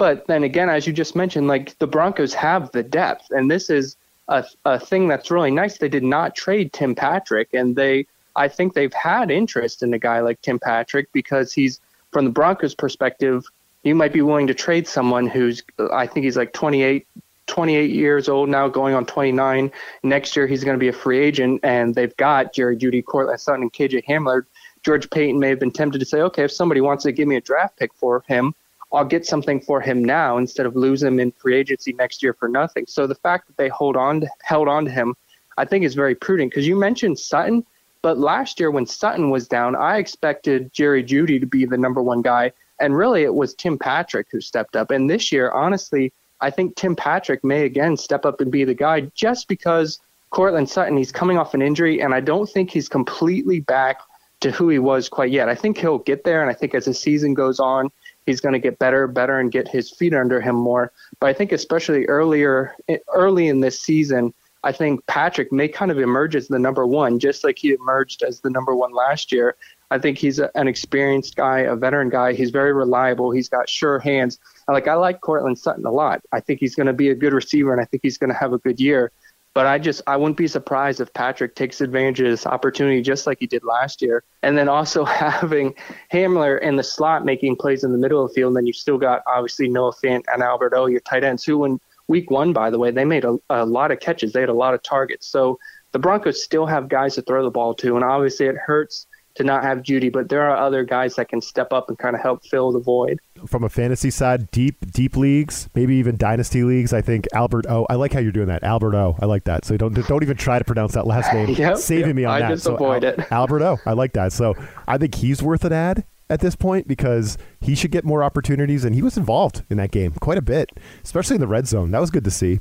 But 0.00 0.26
then 0.28 0.44
again, 0.44 0.70
as 0.70 0.86
you 0.86 0.94
just 0.94 1.14
mentioned, 1.14 1.46
like 1.46 1.78
the 1.78 1.86
Broncos 1.86 2.32
have 2.32 2.72
the 2.72 2.82
depth, 2.82 3.30
and 3.32 3.50
this 3.50 3.68
is 3.68 3.98
a, 4.28 4.42
a 4.64 4.80
thing 4.80 5.08
that's 5.08 5.30
really 5.30 5.50
nice. 5.50 5.76
They 5.76 5.90
did 5.90 6.02
not 6.02 6.34
trade 6.34 6.72
Tim 6.72 6.94
Patrick, 6.94 7.52
and 7.52 7.76
they, 7.76 8.06
I 8.34 8.48
think 8.48 8.72
they've 8.72 8.94
had 8.94 9.30
interest 9.30 9.82
in 9.82 9.92
a 9.92 9.98
guy 9.98 10.20
like 10.20 10.40
Tim 10.40 10.58
Patrick 10.58 11.12
because 11.12 11.52
he's, 11.52 11.80
from 12.12 12.24
the 12.24 12.30
Broncos' 12.30 12.74
perspective, 12.74 13.44
you 13.82 13.94
might 13.94 14.14
be 14.14 14.22
willing 14.22 14.46
to 14.46 14.54
trade 14.54 14.88
someone 14.88 15.26
who's, 15.26 15.62
I 15.92 16.06
think 16.06 16.24
he's 16.24 16.38
like 16.38 16.54
28, 16.54 17.06
28 17.46 17.90
years 17.90 18.30
old 18.30 18.48
now, 18.48 18.68
going 18.68 18.94
on 18.94 19.04
29. 19.04 19.70
Next 20.02 20.34
year, 20.34 20.46
he's 20.46 20.64
going 20.64 20.76
to 20.76 20.80
be 20.80 20.88
a 20.88 20.94
free 20.94 21.18
agent, 21.18 21.60
and 21.62 21.94
they've 21.94 22.16
got 22.16 22.54
Jerry 22.54 22.78
Jeudy, 22.78 23.04
Courtland 23.04 23.38
Sutton, 23.38 23.64
and 23.64 23.72
KJ 23.74 24.06
Hamler. 24.06 24.46
George 24.82 25.10
Paton 25.10 25.38
may 25.38 25.50
have 25.50 25.60
been 25.60 25.70
tempted 25.70 25.98
to 25.98 26.06
say, 26.06 26.22
okay, 26.22 26.44
if 26.44 26.52
somebody 26.52 26.80
wants 26.80 27.04
to 27.04 27.12
give 27.12 27.28
me 27.28 27.36
a 27.36 27.42
draft 27.42 27.76
pick 27.76 27.92
for 27.92 28.24
him, 28.26 28.54
I'll 28.92 29.04
get 29.04 29.24
something 29.24 29.60
for 29.60 29.80
him 29.80 30.04
now 30.04 30.38
instead 30.38 30.66
of 30.66 30.74
lose 30.74 31.02
him 31.02 31.20
in 31.20 31.30
free 31.32 31.56
agency 31.56 31.92
next 31.92 32.22
year 32.22 32.34
for 32.34 32.48
nothing. 32.48 32.86
So 32.88 33.06
the 33.06 33.14
fact 33.14 33.46
that 33.46 33.56
they 33.56 33.68
hold 33.68 33.96
on, 33.96 34.20
to, 34.22 34.28
held 34.42 34.68
on 34.68 34.84
to 34.84 34.90
him, 34.90 35.14
I 35.56 35.64
think 35.64 35.84
is 35.84 35.94
very 35.94 36.14
prudent 36.14 36.50
because 36.50 36.66
you 36.66 36.76
mentioned 36.76 37.18
Sutton, 37.18 37.64
but 38.02 38.18
last 38.18 38.58
year 38.58 38.70
when 38.70 38.86
Sutton 38.86 39.30
was 39.30 39.46
down, 39.46 39.76
I 39.76 39.98
expected 39.98 40.72
Jerry 40.72 41.04
Jeudy 41.04 41.38
to 41.38 41.46
be 41.46 41.66
the 41.66 41.76
number 41.76 42.02
one 42.02 42.22
guy, 42.22 42.52
and 42.80 42.96
really 42.96 43.22
it 43.22 43.34
was 43.34 43.54
Tim 43.54 43.78
Patrick 43.78 44.26
who 44.32 44.40
stepped 44.40 44.74
up. 44.74 44.90
And 44.90 45.08
this 45.08 45.30
year, 45.30 45.50
honestly, 45.52 46.12
I 46.40 46.50
think 46.50 46.76
Tim 46.76 46.96
Patrick 46.96 47.44
may 47.44 47.64
again 47.66 47.96
step 47.96 48.24
up 48.24 48.40
and 48.40 48.50
be 48.50 48.64
the 48.64 48.74
guy 48.74 49.02
just 49.14 49.46
because 49.48 50.00
Courtland 50.30 50.68
Sutton, 50.68 50.96
he's 50.96 51.12
coming 51.12 51.38
off 51.38 51.54
an 51.54 51.62
injury, 51.62 52.00
and 52.00 52.14
I 52.14 52.20
don't 52.20 52.48
think 52.48 52.70
he's 52.70 52.88
completely 52.88 53.60
back 53.60 54.00
to 54.40 54.50
who 54.50 54.68
he 54.68 54.78
was 54.78 55.08
quite 55.08 55.30
yet. 55.30 55.48
I 55.48 55.54
think 55.54 55.76
he'll 55.76 55.98
get 55.98 56.24
there, 56.24 56.40
and 56.40 56.50
I 56.50 56.54
think 56.54 56.74
as 56.74 56.86
the 56.86 56.94
season 56.94 57.34
goes 57.34 57.60
on, 57.60 57.90
he's 58.26 58.40
going 58.40 58.52
to 58.52 58.58
get 58.58 58.78
better, 58.78 59.06
better, 59.06 59.38
and 59.38 59.50
get 59.50 59.68
his 59.68 59.90
feet 59.90 60.14
under 60.14 60.40
him 60.40 60.56
more. 60.56 60.92
But 61.18 61.28
I 61.28 61.32
think 61.32 61.52
especially 61.52 62.06
earlier, 62.06 62.74
eh, 62.88 62.98
early 63.12 63.48
in 63.48 63.60
this 63.60 63.80
season, 63.80 64.34
I 64.62 64.72
think 64.72 65.06
Patrick 65.06 65.52
may 65.52 65.68
kind 65.68 65.90
of 65.90 65.98
emerge 65.98 66.36
as 66.36 66.48
the 66.48 66.58
number 66.58 66.86
one, 66.86 67.18
just 67.18 67.44
like 67.44 67.58
he 67.58 67.72
emerged 67.72 68.22
as 68.22 68.40
the 68.40 68.50
number 68.50 68.74
one 68.74 68.92
last 68.92 69.32
year. 69.32 69.56
I 69.90 69.98
think 69.98 70.18
he's 70.18 70.38
a, 70.38 70.50
an 70.54 70.68
experienced 70.68 71.34
guy, 71.34 71.60
a 71.60 71.74
veteran 71.74 72.10
guy. 72.10 72.34
He's 72.34 72.50
very 72.50 72.72
reliable. 72.72 73.30
He's 73.30 73.48
got 73.48 73.68
sure 73.68 73.98
hands. 73.98 74.38
Like 74.68 74.86
I 74.86 74.94
like 74.94 75.20
Courtland 75.22 75.58
Sutton 75.58 75.86
a 75.86 75.90
lot. 75.90 76.20
I 76.30 76.40
think 76.40 76.60
he's 76.60 76.74
going 76.74 76.86
to 76.86 76.92
be 76.92 77.08
a 77.08 77.14
good 77.14 77.32
receiver, 77.32 77.72
and 77.72 77.80
I 77.80 77.84
think 77.86 78.02
he's 78.02 78.18
going 78.18 78.30
to 78.30 78.36
have 78.36 78.52
a 78.52 78.58
good 78.58 78.78
year. 78.78 79.12
But 79.52 79.66
I 79.66 79.78
just 79.78 80.02
I 80.06 80.16
wouldn't 80.16 80.36
be 80.36 80.46
surprised 80.46 81.00
if 81.00 81.12
Patrick 81.12 81.54
takes 81.56 81.80
advantage 81.80 82.20
of 82.20 82.26
this 82.26 82.46
opportunity 82.46 83.02
just 83.02 83.26
like 83.26 83.38
he 83.40 83.46
did 83.46 83.64
last 83.64 84.00
year. 84.00 84.22
And 84.42 84.56
then 84.56 84.68
also 84.68 85.04
having 85.06 85.74
Hamler 86.12 86.60
in 86.60 86.76
the 86.76 86.82
slot 86.82 87.24
making 87.24 87.56
plays 87.56 87.82
in 87.82 87.92
the 87.92 87.98
middle 87.98 88.24
of 88.24 88.30
the 88.30 88.34
field, 88.34 88.50
and 88.50 88.56
then 88.56 88.66
you 88.66 88.72
still 88.72 88.98
got 88.98 89.22
obviously 89.26 89.68
Noah 89.68 89.94
Fant 89.94 90.22
and 90.32 90.42
Albert 90.42 90.74
O, 90.74 90.86
your 90.86 91.00
tight 91.00 91.24
ends, 91.24 91.44
who 91.44 91.64
in 91.64 91.80
week 92.06 92.30
one, 92.30 92.52
by 92.52 92.70
the 92.70 92.78
way, 92.78 92.90
they 92.90 93.04
made 93.04 93.24
a, 93.24 93.38
a 93.48 93.64
lot 93.64 93.90
of 93.90 94.00
catches. 94.00 94.32
They 94.32 94.40
had 94.40 94.48
a 94.48 94.54
lot 94.54 94.74
of 94.74 94.82
targets. 94.82 95.26
So 95.26 95.58
the 95.92 95.98
Broncos 95.98 96.42
still 96.42 96.66
have 96.66 96.88
guys 96.88 97.14
to 97.16 97.22
throw 97.22 97.42
the 97.42 97.50
ball 97.50 97.74
to, 97.74 97.96
and 97.96 98.04
obviously 98.04 98.46
it 98.46 98.56
hurts 98.56 99.06
to 99.36 99.44
not 99.44 99.62
have 99.62 99.78
Jeudy, 99.78 100.12
but 100.12 100.28
there 100.28 100.42
are 100.42 100.56
other 100.56 100.84
guys 100.84 101.14
that 101.16 101.28
can 101.28 101.40
step 101.40 101.72
up 101.72 101.88
and 101.88 101.98
kind 101.98 102.14
of 102.14 102.22
help 102.22 102.44
fill 102.44 102.72
the 102.72 102.80
void. 102.80 103.20
From 103.46 103.64
a 103.64 103.68
fantasy 103.68 104.10
side, 104.10 104.50
deep 104.50 104.90
deep 104.92 105.16
leagues, 105.16 105.68
maybe 105.74 105.94
even 105.96 106.16
dynasty 106.16 106.62
leagues, 106.62 106.92
I 106.92 107.00
think 107.00 107.26
Albert 107.32 107.66
O. 107.68 107.86
I 107.88 107.94
like 107.94 108.12
how 108.12 108.20
you're 108.20 108.32
doing 108.32 108.48
that, 108.48 108.64
Albert 108.64 108.94
O. 108.94 109.16
I 109.20 109.26
like 109.26 109.44
that. 109.44 109.64
So 109.64 109.76
don't 109.76 109.94
don't 109.94 110.22
even 110.22 110.36
try 110.36 110.58
to 110.58 110.64
pronounce 110.64 110.92
that 110.92 111.06
last 111.06 111.32
name. 111.32 111.50
yep, 111.58 111.76
Saving 111.78 112.08
yep, 112.08 112.16
me 112.16 112.24
on 112.24 112.40
that. 112.40 112.44
I 112.44 112.48
that. 112.48 112.54
just 112.54 112.64
so 112.64 112.74
avoid 112.74 113.04
Al- 113.04 113.14
it. 113.14 113.26
Albert 113.32 113.62
O. 113.62 113.78
I 113.86 113.92
like 113.92 114.12
that. 114.14 114.32
So 114.32 114.54
I 114.86 114.98
think 114.98 115.14
he's 115.14 115.42
worth 115.42 115.64
an 115.64 115.72
add 115.72 116.04
at 116.28 116.40
this 116.40 116.54
point 116.54 116.86
because 116.86 117.38
he 117.60 117.74
should 117.74 117.90
get 117.90 118.04
more 118.04 118.22
opportunities, 118.22 118.84
and 118.84 118.94
he 118.94 119.02
was 119.02 119.16
involved 119.16 119.64
in 119.70 119.76
that 119.78 119.90
game 119.90 120.12
quite 120.20 120.38
a 120.38 120.42
bit, 120.42 120.70
especially 121.04 121.34
in 121.36 121.40
the 121.40 121.48
red 121.48 121.66
zone. 121.66 121.90
That 121.92 122.00
was 122.00 122.10
good 122.10 122.24
to 122.24 122.30
see. 122.30 122.60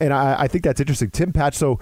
And 0.00 0.12
I, 0.12 0.42
I 0.42 0.48
think 0.48 0.62
that's 0.64 0.80
interesting. 0.80 1.10
Tim 1.10 1.32
Patch. 1.32 1.54
So 1.54 1.80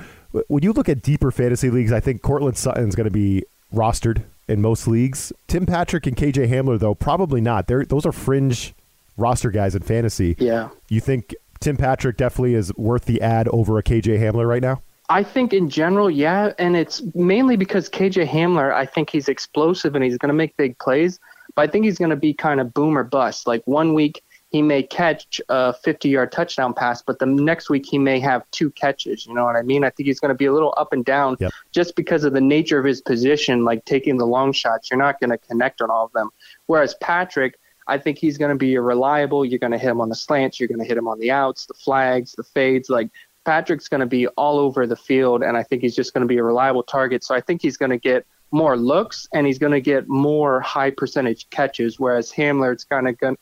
when 0.48 0.62
you 0.62 0.72
look 0.72 0.88
at 0.88 1.02
deeper 1.02 1.30
fantasy 1.30 1.70
leagues, 1.70 1.92
I 1.92 2.00
think 2.00 2.22
Courtland 2.22 2.56
Sutton's 2.56 2.94
going 2.94 3.04
to 3.04 3.10
be 3.10 3.44
rostered 3.72 4.24
in 4.48 4.60
most 4.60 4.86
leagues. 4.86 5.32
Tim 5.48 5.66
Patrick 5.66 6.06
and 6.06 6.16
KJ 6.16 6.48
Hamler, 6.48 6.78
though, 6.78 6.94
probably 6.94 7.40
not. 7.40 7.66
They're, 7.66 7.84
those 7.84 8.06
are 8.06 8.12
fringe 8.12 8.74
roster 9.16 9.50
guys 9.50 9.74
in 9.74 9.82
fantasy. 9.82 10.36
Yeah. 10.38 10.68
You 10.88 11.00
think 11.00 11.34
Tim 11.60 11.76
Patrick 11.76 12.16
definitely 12.16 12.54
is 12.54 12.72
worth 12.76 13.04
the 13.06 13.20
add 13.20 13.48
over 13.48 13.78
a 13.78 13.82
KJ 13.82 14.18
Hamler 14.20 14.48
right 14.48 14.62
now? 14.62 14.82
I 15.08 15.22
think 15.22 15.52
in 15.52 15.70
general, 15.70 16.10
yeah, 16.10 16.52
and 16.58 16.76
it's 16.76 17.02
mainly 17.14 17.56
because 17.56 17.88
KJ 17.88 18.26
Hamler, 18.26 18.72
I 18.72 18.86
think 18.86 19.10
he's 19.10 19.28
explosive 19.28 19.94
and 19.94 20.02
he's 20.02 20.18
going 20.18 20.30
to 20.30 20.34
make 20.34 20.56
big 20.56 20.78
plays, 20.78 21.20
but 21.54 21.62
I 21.62 21.70
think 21.70 21.84
he's 21.84 21.98
going 21.98 22.10
to 22.10 22.16
be 22.16 22.34
kind 22.34 22.60
of 22.60 22.74
boom 22.74 22.98
or 22.98 23.04
bust. 23.04 23.46
Like 23.46 23.62
one 23.66 23.94
week 23.94 24.20
he 24.50 24.62
may 24.62 24.82
catch 24.82 25.40
a 25.48 25.72
50 25.72 26.08
yard 26.08 26.32
touchdown 26.32 26.72
pass, 26.72 27.02
but 27.02 27.18
the 27.18 27.26
next 27.26 27.68
week 27.68 27.84
he 27.84 27.98
may 27.98 28.20
have 28.20 28.48
two 28.52 28.70
catches. 28.70 29.26
You 29.26 29.34
know 29.34 29.44
what 29.44 29.56
I 29.56 29.62
mean? 29.62 29.84
I 29.84 29.90
think 29.90 30.06
he's 30.06 30.20
going 30.20 30.30
to 30.30 30.36
be 30.36 30.46
a 30.46 30.52
little 30.52 30.74
up 30.76 30.92
and 30.92 31.04
down 31.04 31.36
Yep. 31.40 31.52
just 31.72 31.96
because 31.96 32.24
of 32.24 32.32
the 32.32 32.40
nature 32.40 32.78
of 32.78 32.84
his 32.84 33.00
position, 33.00 33.64
like 33.64 33.84
taking 33.84 34.16
the 34.18 34.26
long 34.26 34.52
shots. 34.52 34.90
You're 34.90 34.98
not 34.98 35.18
going 35.20 35.30
to 35.30 35.38
connect 35.38 35.82
on 35.82 35.90
all 35.90 36.04
of 36.06 36.12
them. 36.12 36.30
Whereas 36.66 36.94
Patrick, 37.00 37.58
I 37.88 37.98
think 37.98 38.18
he's 38.18 38.38
going 38.38 38.50
to 38.50 38.56
be 38.56 38.74
a 38.76 38.80
reliable. 38.80 39.44
You're 39.44 39.58
going 39.58 39.72
to 39.72 39.78
hit 39.78 39.90
him 39.90 40.00
on 40.00 40.08
the 40.08 40.14
slants. 40.16 40.58
You're 40.58 40.68
going 40.68 40.80
to 40.80 40.86
hit 40.86 40.96
him 40.96 41.08
on 41.08 41.18
the 41.18 41.30
outs, 41.30 41.66
the 41.66 41.74
flags, 41.74 42.32
the 42.32 42.42
fades. 42.44 42.88
Like 42.88 43.10
Patrick's 43.44 43.88
going 43.88 44.00
to 44.00 44.06
be 44.06 44.26
all 44.28 44.58
over 44.58 44.86
the 44.86 44.96
field, 44.96 45.42
and 45.42 45.56
I 45.56 45.62
think 45.62 45.82
he's 45.82 45.94
just 45.94 46.14
going 46.14 46.22
to 46.22 46.28
be 46.28 46.38
a 46.38 46.42
reliable 46.42 46.82
target. 46.82 47.24
So 47.24 47.34
I 47.34 47.40
think 47.40 47.62
he's 47.62 47.76
going 47.76 47.90
to 47.90 47.98
get 47.98 48.26
more 48.52 48.76
looks 48.76 49.28
and 49.34 49.44
he's 49.46 49.58
going 49.58 49.72
to 49.72 49.80
get 49.80 50.08
more 50.08 50.60
high 50.60 50.90
percentage 50.90 51.50
catches. 51.50 51.98
Whereas 51.98 52.32
Hamler, 52.32 52.72
it's 52.72 52.84
kind 52.84 53.08
of 53.08 53.18
going. 53.18 53.36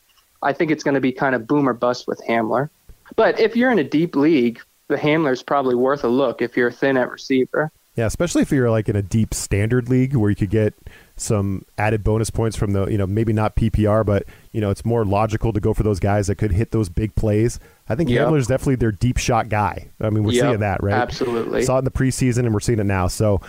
I 0.45 0.53
think 0.53 0.71
it's 0.71 0.85
going 0.85 0.95
to 0.95 1.01
be 1.01 1.11
kind 1.13 1.35
of 1.35 1.47
boom 1.47 1.69
or 1.69 1.73
bust 1.73 2.07
with 2.07 2.21
Hamler. 2.28 2.69
But 3.17 3.39
if 3.41 3.57
you're 3.57 3.71
in 3.71 3.78
a 3.78 3.85
deep 3.85 4.15
league, 4.15 4.61
the 4.89 4.97
Hamler's 4.97 5.43
probably 5.43 5.75
worth 5.75 6.04
a 6.04 6.09
look 6.09 6.43
if 6.43 6.57
you're 6.57 6.71
thin 6.71 6.97
at 6.97 7.11
receiver. 7.11 7.71
Yeah, 7.97 8.07
especially 8.07 8.43
if 8.43 8.50
you're 8.50 8.71
like 8.71 8.89
in 8.89 8.97
a 8.97 9.02
deep 9.02 9.33
standard 9.35 9.89
league 9.89 10.17
where 10.17 10.28
you 10.28 10.37
could 10.37 10.50
get 10.50 10.75
some 11.17 11.65
added 11.78 12.02
bonus 12.02 12.28
points 12.28 12.57
from 12.57 12.73
the, 12.73 12.87
you 12.87 12.99
know, 12.99 13.07
maybe 13.07 13.33
not 13.33 13.54
PPR, 13.54 14.04
but, 14.04 14.25
you 14.52 14.61
know, 14.61 14.71
it's 14.71 14.85
more 14.85 15.04
logical 15.04 15.52
to 15.52 15.61
go 15.61 15.73
for 15.73 15.85
those 15.85 16.00
guys 16.00 16.26
that 16.26 16.35
could 16.37 16.50
hit 16.50 16.73
those 16.73 16.89
big 16.89 17.15
plays. 17.15 17.61
I 17.89 17.95
think 17.95 18.11
Yep. 18.11 18.28
Hamler's 18.28 18.49
definitely 18.49 18.76
their 18.76 18.91
deep 18.91 19.17
shot 19.17 19.49
guy. 19.49 19.87
I 20.00 20.11
mean, 20.11 20.25
we're 20.25 20.33
Yep, 20.33 20.45
seeing 20.45 20.61
that, 20.61 20.83
right? 20.83 20.95
absolutely. 20.95 21.63
Saw 21.63 21.76
it 21.76 21.80
in 21.80 21.85
the 21.85 21.91
preseason 21.93 22.39
and 22.41 22.52
we're 22.52 22.61
seeing 22.61 22.80
it 22.80 22.85
now. 22.85 23.07
So, 23.07 23.41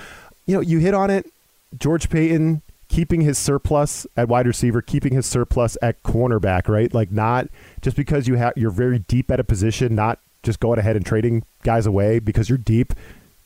you 0.46 0.54
know, 0.54 0.62
you 0.62 0.78
hit 0.78 0.94
on 0.94 1.10
it. 1.10 1.26
George 1.80 2.10
Paton 2.10 2.62
keeping 2.96 3.20
his 3.20 3.38
surplus 3.38 4.08
at 4.16 4.30
wide 4.30 4.48
receiver, 4.48 4.82
keeping 4.82 5.14
his 5.14 5.26
surplus 5.26 5.78
at 5.82 6.02
cornerback, 6.04 6.70
right? 6.70 6.94
Like 6.94 7.12
not 7.12 7.50
just 7.82 7.98
because 7.98 8.26
you 8.26 8.36
have 8.36 8.54
you're 8.56 8.72
very 8.72 9.00
deep 9.00 9.30
at 9.30 9.38
a 9.38 9.44
position, 9.44 9.96
not 9.96 10.20
just 10.44 10.62
going 10.62 10.80
ahead 10.80 10.96
and 10.96 11.06
trading 11.06 11.44
guys 11.64 11.86
away 11.86 12.20
because 12.20 12.48
you're 12.48 12.58
deep, 12.58 12.94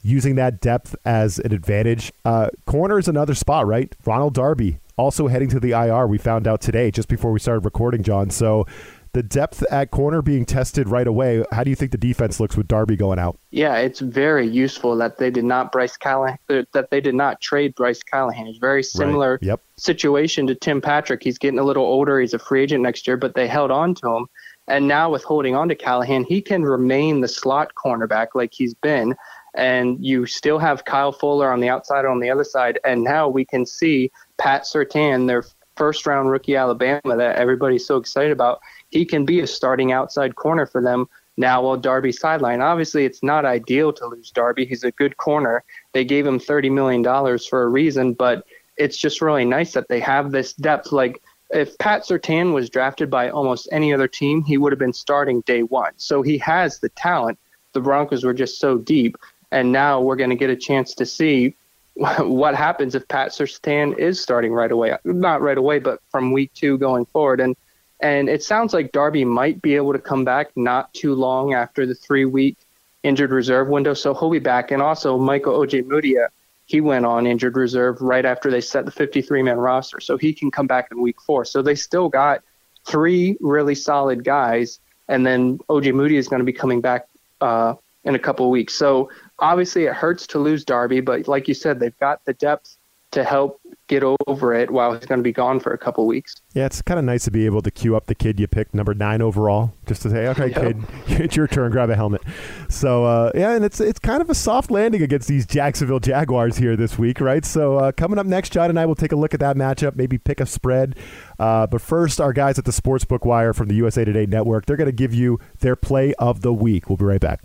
using 0.04 0.36
that 0.36 0.62
depth 0.62 0.96
as 1.04 1.40
an 1.40 1.52
advantage. 1.52 2.14
Uh, 2.24 2.50
corner 2.68 3.00
is 3.00 3.08
another 3.08 3.34
spot, 3.34 3.66
right? 3.66 3.96
Ronald 4.06 4.36
Darby 4.36 4.78
also 4.98 5.28
heading 5.28 5.50
to 5.50 5.60
the 5.60 5.72
IR. 5.72 6.06
We 6.06 6.20
found 6.20 6.48
out 6.48 6.62
today 6.62 6.92
just 6.92 7.08
before 7.08 7.32
we 7.32 7.40
started 7.40 7.66
recording, 7.66 8.04
Jon. 8.04 8.30
So 8.30 8.68
the 9.13 9.24
depth 9.24 9.63
at 9.72 9.91
corner 9.91 10.22
being 10.22 10.45
tested 10.45 10.88
right 10.88 11.08
away. 11.08 11.43
How 11.52 11.63
do 11.63 11.69
you 11.69 11.76
think 11.76 11.91
the 11.91 11.98
defense 11.98 12.39
looks 12.39 12.56
with 12.56 12.67
Darby 12.67 12.95
going 12.95 13.19
out? 13.19 13.39
Yeah, 13.52 13.78
it's 13.78 14.00
very 14.00 14.48
useful 14.48 14.95
that 14.98 15.17
they 15.17 15.32
did 15.32 15.45
not 15.45 15.72
Bryce 15.72 15.98
Callahan 15.98 16.38
uh, 16.50 16.63
that 16.74 16.91
they 16.91 17.02
did 17.02 17.15
not 17.15 17.41
trade 17.41 17.74
Bryce 17.76 18.04
Callahan. 18.04 18.48
It's 18.48 18.60
very 18.60 18.84
similar 18.84 19.34
Right. 19.34 19.43
Yep. 19.43 19.62
situation 19.78 20.45
to 20.48 20.56
Tim 20.56 20.82
Patrick. 20.82 21.24
He's 21.24 21.38
getting 21.38 21.60
a 21.60 21.63
little 21.63 21.86
older. 21.86 22.19
He's 22.19 22.34
a 22.34 22.39
free 22.39 22.62
agent 22.63 22.84
next 22.84 23.08
year, 23.08 23.17
but 23.17 23.34
they 23.36 23.48
held 23.48 23.72
on 23.72 23.95
to 23.95 24.08
him. 24.15 24.28
And 24.67 24.88
now 24.88 25.10
with 25.10 25.24
holding 25.24 25.56
on 25.56 25.67
to 25.69 25.76
Callahan, 25.76 26.24
he 26.26 26.41
can 26.41 26.63
remain 26.63 27.22
the 27.22 27.28
slot 27.28 27.74
cornerback 27.74 28.28
like 28.36 28.54
he's 28.54 28.76
been. 28.76 29.15
And 29.56 29.98
you 30.06 30.28
still 30.28 30.60
have 30.60 30.86
Kyle 30.86 31.12
Fuller 31.12 31.52
on 31.52 31.60
the 31.60 31.69
outside 31.69 32.06
on 32.06 32.19
the 32.19 32.30
other 32.30 32.43
side. 32.43 32.78
And 32.86 33.04
now 33.04 33.28
we 33.28 33.43
can 33.45 33.65
see 33.65 34.12
Pat 34.38 34.63
Surtain, 34.63 35.26
their 35.26 35.43
first 35.76 36.06
round 36.06 36.30
rookie 36.30 36.56
Alabama 36.56 37.15
that 37.17 37.38
everybody's 37.38 37.86
so 37.88 37.98
excited 37.98 38.32
about. 38.32 38.60
He 38.89 39.06
can 39.06 39.25
be 39.25 39.39
a 39.39 39.47
starting 39.47 39.91
outside 39.91 40.36
corner 40.36 40.65
for 40.65 40.82
them 40.82 41.08
now 41.38 41.63
while 41.63 41.78
Darby's 41.78 42.19
sideline. 42.19 42.62
Obviously, 42.62 43.06
it's 43.06 43.23
not 43.23 43.45
ideal 43.45 43.93
to 43.93 44.08
lose 44.08 44.32
Darby. 44.32 44.65
He's 44.65 44.84
a 44.84 44.91
good 44.91 45.17
corner. 45.17 45.63
They 45.93 46.04
gave 46.04 46.28
him 46.28 46.39
$30 46.39 46.71
million 46.71 47.04
for 47.39 47.63
a 47.63 47.67
reason, 47.67 48.13
but 48.13 48.45
it's 48.78 48.97
just 48.97 49.21
really 49.21 49.45
nice 49.45 49.73
that 49.73 49.88
they 49.88 49.99
have 49.99 50.32
this 50.32 50.54
depth. 50.54 50.91
Like, 50.91 51.21
if 51.52 51.78
Pat 51.78 52.04
Surtain 52.04 52.54
was 52.54 52.69
drafted 52.69 53.10
by 53.10 53.30
almost 53.30 53.67
any 53.71 53.93
other 53.93 54.08
team, 54.08 54.43
he 54.43 54.58
would 54.58 54.71
have 54.71 54.80
been 54.80 54.93
starting 54.93 55.41
day 55.41 55.63
one. 55.63 55.93
So 55.97 56.21
he 56.21 56.38
has 56.39 56.80
the 56.80 56.89
talent. 56.89 57.39
The 57.73 57.82
Broncos 57.82 58.23
were 58.23 58.34
just 58.34 58.60
so 58.60 58.78
deep. 58.78 59.17
And 59.52 59.71
now 59.71 59.99
we're 59.99 60.15
going 60.15 60.30
to 60.30 60.36
get 60.36 60.49
a 60.49 60.56
chance 60.56 60.93
to 60.95 61.06
see 61.06 61.56
what 61.95 62.56
happens 62.56 62.95
if 62.95 63.08
Pat 63.08 63.32
Surtain 63.32 63.97
is 63.97 64.21
starting 64.21 64.54
right 64.54 64.71
away. 64.71 64.95
Not 65.04 65.41
right 65.41 65.58
away, 65.58 65.80
but 65.80 66.02
from 66.12 66.32
week 66.32 66.54
two 66.54 66.78
going 66.78 67.06
forward. 67.08 67.39
And 67.39 67.56
and 68.00 68.30
it 68.30 68.44
sounds 68.44 68.74
like 68.74 68.92
Darby 68.92 69.26
might 69.26 69.62
be 69.62 69.76
able 69.76 69.94
to 69.94 70.00
come 70.00 70.24
back 70.24 70.52
not 70.56 70.94
too 70.94 71.16
long 71.16 71.54
after 71.54 71.86
the 71.86 71.96
three 71.96 72.26
week 72.26 72.58
injured 73.04 73.32
reserve 73.32 73.68
window. 73.68 73.94
So 73.94 74.14
he'll 74.14 74.30
be 74.30 74.40
back. 74.40 74.72
And 74.72 74.82
also 74.82 75.18
Michael 75.18 75.60
Ojemudia, 75.60 76.28
he 76.66 76.82
went 76.82 77.06
on 77.06 77.28
injured 77.28 77.58
reserve 77.58 78.02
right 78.02 78.26
after 78.26 78.50
they 78.50 78.62
set 78.62 78.86
the 78.86 78.92
53 78.92 79.44
man 79.44 79.58
roster. 79.58 80.00
So 80.00 80.18
he 80.18 80.34
can 80.34 80.52
come 80.52 80.68
back 80.68 80.90
in 80.92 81.02
week 81.02 81.20
four. 81.22 81.44
So 81.46 81.62
they 81.62 81.76
still 81.76 82.10
got 82.10 82.42
three 82.86 83.38
really 83.42 83.76
solid 83.76 84.24
guys. 84.24 84.80
And 85.08 85.26
then 85.26 85.58
OJ 85.70 85.94
Moody 85.94 86.18
is 86.18 86.28
going 86.28 86.40
to 86.40 86.46
be 86.46 86.54
coming 86.54 86.82
back 86.82 87.08
uh, 87.42 87.74
in 88.06 88.16
a 88.16 88.20
couple 88.20 88.50
weeks. 88.50 88.76
So 88.76 89.10
obviously 89.40 89.86
it 89.86 89.94
hurts 89.94 90.28
to 90.28 90.40
lose 90.40 90.64
Darby, 90.64 91.02
but 91.02 91.28
like 91.28 91.48
you 91.48 91.54
said, 91.54 91.80
they've 91.80 91.98
got 92.00 92.24
the 92.26 92.34
depth 92.34 92.78
to 93.12 93.24
help 93.24 93.59
get 93.89 94.04
over 94.28 94.54
it 94.54 94.71
while 94.71 94.93
he's 94.93 95.06
going 95.06 95.19
to 95.19 95.23
be 95.23 95.34
gone 95.34 95.60
for 95.60 95.73
a 95.73 95.78
couple 95.78 96.06
weeks. 96.08 96.36
Yeah, 96.54 96.65
it's 96.67 96.82
kind 96.82 96.97
of 96.97 97.04
nice 97.04 97.25
to 97.25 97.32
be 97.32 97.45
able 97.45 97.62
to 97.63 97.71
queue 97.71 97.97
up 97.97 98.06
the 98.06 98.15
kid 98.15 98.39
you 98.39 98.47
picked, 98.47 98.73
number 98.73 98.93
nine 98.93 99.21
overall, 99.21 99.73
just 99.86 100.04
to 100.04 100.10
say, 100.10 100.28
okay, 100.30 100.47
Yep. 100.47 100.56
kid, 100.56 100.84
it's 101.21 101.36
your 101.36 101.47
turn, 101.47 101.71
grab 101.71 101.89
a 101.89 101.95
helmet. 101.95 102.21
So 102.69 103.04
uh, 103.04 103.32
yeah, 103.36 103.52
and 103.56 103.65
it's 103.65 103.82
it's 103.82 103.99
kind 103.99 104.21
of 104.21 104.30
a 104.30 104.36
soft 104.36 104.71
landing 104.71 105.02
against 105.02 105.28
these 105.28 105.45
Jacksonville 105.45 105.99
Jaguars 105.99 106.56
here 106.58 106.78
this 106.78 106.97
week, 106.97 107.19
right? 107.19 107.43
So 107.43 107.78
uh, 107.78 107.91
coming 107.91 108.17
up 108.19 108.25
next, 108.25 108.54
Jon 108.54 108.69
and 108.69 108.80
I 108.80 108.86
will 108.86 108.95
take 108.95 109.12
a 109.12 109.15
look 109.17 109.34
at 109.34 109.39
that 109.41 109.58
matchup, 109.58 109.95
maybe 109.95 110.17
pick 110.17 110.39
a 110.39 110.45
spread. 110.45 110.95
Uh, 111.39 111.67
but 111.67 111.82
first, 111.82 112.21
our 112.21 112.32
guys 112.32 112.58
at 112.60 112.65
the 112.65 112.71
Sportsbook 112.71 113.25
Wire 113.25 113.54
from 113.54 113.67
the 113.67 113.75
USA 113.75 114.06
Today 114.06 114.25
Network, 114.28 114.65
they're 114.67 114.78
going 114.78 114.86
to 114.86 114.91
give 114.91 115.13
you 115.13 115.39
their 115.60 115.75
play 115.75 116.13
of 116.19 116.41
the 116.41 116.54
week. 116.54 116.88
We'll 116.89 116.97
be 116.97 117.06
right 117.06 117.19
back. 117.21 117.41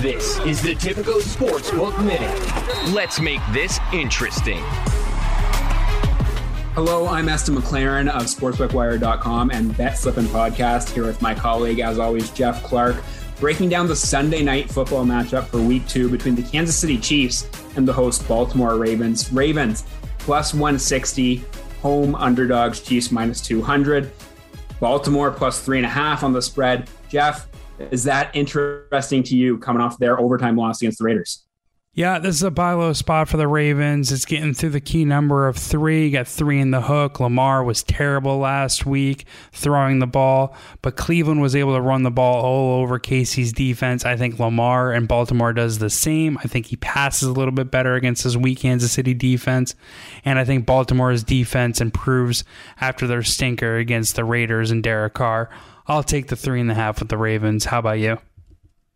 This 0.00 0.38
is 0.40 0.62
the 0.62 0.74
Tipico 0.74 1.20
Sportsbook 1.20 2.02
Minute. 2.02 2.94
Let's 2.94 3.20
make 3.20 3.40
this 3.52 3.78
interesting. 3.92 4.62
Hello, 6.74 7.06
I'm 7.06 7.28
Eston 7.28 7.54
McLaren 7.54 8.08
of 8.08 8.22
SportsbookWire.com 8.22 9.50
and 9.50 9.76
Bet 9.76 9.98
Slippin' 9.98 10.24
Podcast 10.24 10.88
here 10.88 11.04
with 11.04 11.20
my 11.20 11.34
colleague, 11.34 11.80
as 11.80 11.98
always, 11.98 12.30
Jeff 12.30 12.62
Clark, 12.62 12.96
breaking 13.38 13.68
down 13.68 13.86
the 13.86 13.94
Sunday 13.94 14.42
night 14.42 14.70
football 14.70 15.04
matchup 15.04 15.48
for 15.48 15.60
week 15.60 15.86
two 15.86 16.08
between 16.08 16.34
the 16.34 16.42
Kansas 16.42 16.74
City 16.74 16.96
Chiefs 16.96 17.46
and 17.76 17.86
the 17.86 17.92
host 17.92 18.26
Baltimore 18.26 18.78
Ravens. 18.78 19.30
Ravens 19.30 19.84
plus 20.20 20.54
160, 20.54 21.44
home 21.82 22.14
underdogs, 22.14 22.80
Chiefs 22.80 23.12
minus 23.12 23.42
200. 23.42 24.10
Baltimore 24.80 25.30
plus 25.30 25.60
three 25.60 25.76
and 25.76 25.84
a 25.84 25.90
half 25.90 26.24
on 26.24 26.32
the 26.32 26.40
spread. 26.40 26.88
Jeff, 27.06 27.48
is 27.90 28.02
that 28.04 28.34
interesting 28.34 29.22
to 29.24 29.36
you 29.36 29.58
coming 29.58 29.82
off 29.82 29.98
their 29.98 30.18
overtime 30.18 30.56
loss 30.56 30.80
against 30.80 31.00
the 31.00 31.04
Raiders? 31.04 31.44
Yeah, 31.94 32.18
this 32.18 32.36
is 32.36 32.42
a 32.42 32.50
buy 32.50 32.72
low 32.72 32.94
spot 32.94 33.28
for 33.28 33.36
the 33.36 33.46
Ravens. 33.46 34.10
It's 34.10 34.24
getting 34.24 34.54
through 34.54 34.70
the 34.70 34.80
key 34.80 35.04
number 35.04 35.46
of 35.46 35.58
three. 35.58 36.10
Got 36.10 36.26
three 36.26 36.58
in 36.58 36.70
the 36.70 36.80
hook. 36.80 37.20
Lamar 37.20 37.62
was 37.62 37.82
terrible 37.82 38.38
last 38.38 38.86
week 38.86 39.26
throwing 39.52 39.98
the 39.98 40.06
ball, 40.06 40.56
but 40.80 40.96
Cleveland 40.96 41.42
was 41.42 41.54
able 41.54 41.74
to 41.74 41.82
run 41.82 42.02
the 42.02 42.10
ball 42.10 42.42
all 42.42 42.80
over 42.80 42.98
KC's 42.98 43.52
defense. 43.52 44.06
I 44.06 44.16
think 44.16 44.38
Lamar 44.38 44.90
and 44.90 45.06
Baltimore 45.06 45.52
does 45.52 45.80
the 45.80 45.90
same. 45.90 46.38
I 46.38 46.44
think 46.44 46.64
he 46.64 46.76
passes 46.76 47.28
a 47.28 47.32
little 47.32 47.52
bit 47.52 47.70
better 47.70 47.94
against 47.94 48.22
his 48.22 48.38
weak 48.38 48.60
Kansas 48.60 48.92
City 48.92 49.12
defense, 49.12 49.74
and 50.24 50.38
I 50.38 50.46
think 50.46 50.64
Baltimore's 50.64 51.22
defense 51.22 51.82
improves 51.82 52.42
after 52.80 53.06
their 53.06 53.22
stinker 53.22 53.76
against 53.76 54.16
the 54.16 54.24
Raiders 54.24 54.70
and 54.70 54.82
Derek 54.82 55.12
Carr. 55.12 55.50
I'll 55.86 56.02
take 56.02 56.28
the 56.28 56.36
three 56.36 56.62
and 56.62 56.70
a 56.70 56.74
half 56.74 57.00
with 57.00 57.10
the 57.10 57.18
Ravens. 57.18 57.66
How 57.66 57.80
about 57.80 57.98
you? 57.98 58.16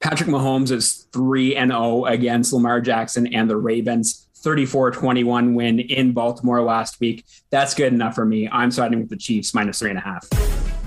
Patrick 0.07 0.31
Mahomes 0.31 0.71
is 0.71 1.09
3 1.13 1.57
and 1.57 1.73
0 1.73 2.05
against 2.05 2.53
Lamar 2.53 2.81
Jackson 2.81 3.27
and 3.35 3.51
the 3.51 3.57
Ravens. 3.57 4.29
34-21 4.41 5.55
win 5.57 5.81
in 5.81 6.13
Baltimore 6.13 6.63
last 6.63 7.01
week. 7.01 7.25
That's 7.51 7.75
good 7.75 7.93
enough 7.93 8.15
for 8.15 8.25
me. 8.25 8.49
I'm 8.49 8.71
siding 8.71 9.01
with 9.01 9.09
the 9.09 9.17
Chiefs 9.17 9.53
minus 9.53 9.81
three 9.81 9.91
and 9.91 9.99
a 9.99 10.03
half. 10.03 10.29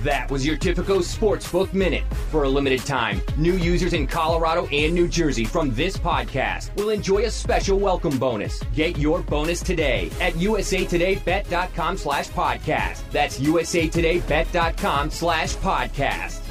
That 0.03 0.31
was 0.31 0.45
your 0.45 0.55
Tipico 0.55 0.99
Sportsbook 0.99 1.73
Minute. 1.73 2.05
For 2.31 2.43
a 2.43 2.49
limited 2.49 2.79
time, 2.85 3.21
new 3.35 3.57
users 3.57 3.91
in 3.91 4.07
Colorado 4.07 4.67
and 4.67 4.95
New 4.95 5.09
Jersey 5.09 5.43
from 5.43 5.75
this 5.75 5.97
podcast 5.97 6.73
will 6.77 6.91
enjoy 6.91 7.23
a 7.23 7.29
special 7.29 7.77
welcome 7.77 8.17
bonus. 8.17 8.63
Get 8.73 8.97
your 8.97 9.19
bonus 9.19 9.61
today 9.61 10.09
at 10.21 10.31
usatodaybet.com 10.35 11.97
slash 11.97 12.29
podcast. 12.29 13.11
That's 13.11 13.37
usatodaybet.com 13.37 15.09
slash 15.09 15.55
podcast. 15.57 16.48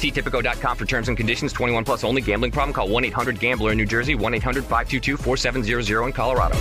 See 0.00 0.10
Tipico.com 0.10 0.76
for 0.78 0.86
terms 0.86 1.08
and 1.08 1.16
conditions. 1.16 1.52
21 1.52 1.84
plus 1.84 2.04
only. 2.04 2.22
Gambling 2.22 2.52
problem? 2.52 2.72
Call 2.72 2.88
1-800-GAMBLER 2.88 3.72
in 3.72 3.76
New 3.76 3.84
Jersey. 3.84 4.14
1-800-522-4700 4.14 6.06
in 6.06 6.12
Colorado. 6.14 6.56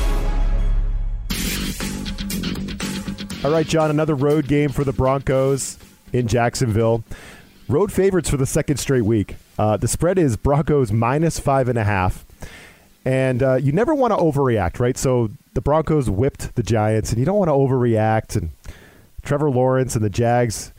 All 3.45 3.51
right, 3.51 3.65
Jon, 3.65 3.89
another 3.91 4.15
road 4.15 4.49
game 4.49 4.67
for 4.67 4.83
the 4.83 4.91
Broncos 4.91 5.79
in 6.11 6.27
Jacksonville. 6.27 7.05
Road 7.69 7.93
favorites 7.93 8.29
for 8.29 8.35
the 8.35 8.45
second 8.45 8.75
straight 8.75 9.05
week. 9.05 9.37
Uh, 9.57 9.77
the 9.77 9.87
spread 9.87 10.19
is 10.19 10.35
Broncos 10.35 10.91
minus 10.91 11.39
five 11.39 11.69
and 11.69 11.79
a 11.79 11.85
half. 11.85 12.25
And 13.05 13.41
uh, 13.41 13.55
you 13.55 13.71
never 13.71 13.95
want 13.95 14.11
to 14.11 14.17
overreact, 14.17 14.81
right? 14.81 14.97
So 14.97 15.29
the 15.53 15.61
Broncos 15.61 16.09
whipped 16.09 16.55
the 16.55 16.63
Giants, 16.63 17.11
and 17.11 17.19
you 17.19 17.25
don't 17.25 17.37
want 17.37 17.47
to 17.47 17.53
overreact. 17.53 18.35
And 18.35 18.49
Trevor 19.23 19.49
Lawrence 19.49 19.95
and 19.95 20.03
the 20.03 20.09
Jags 20.09 20.73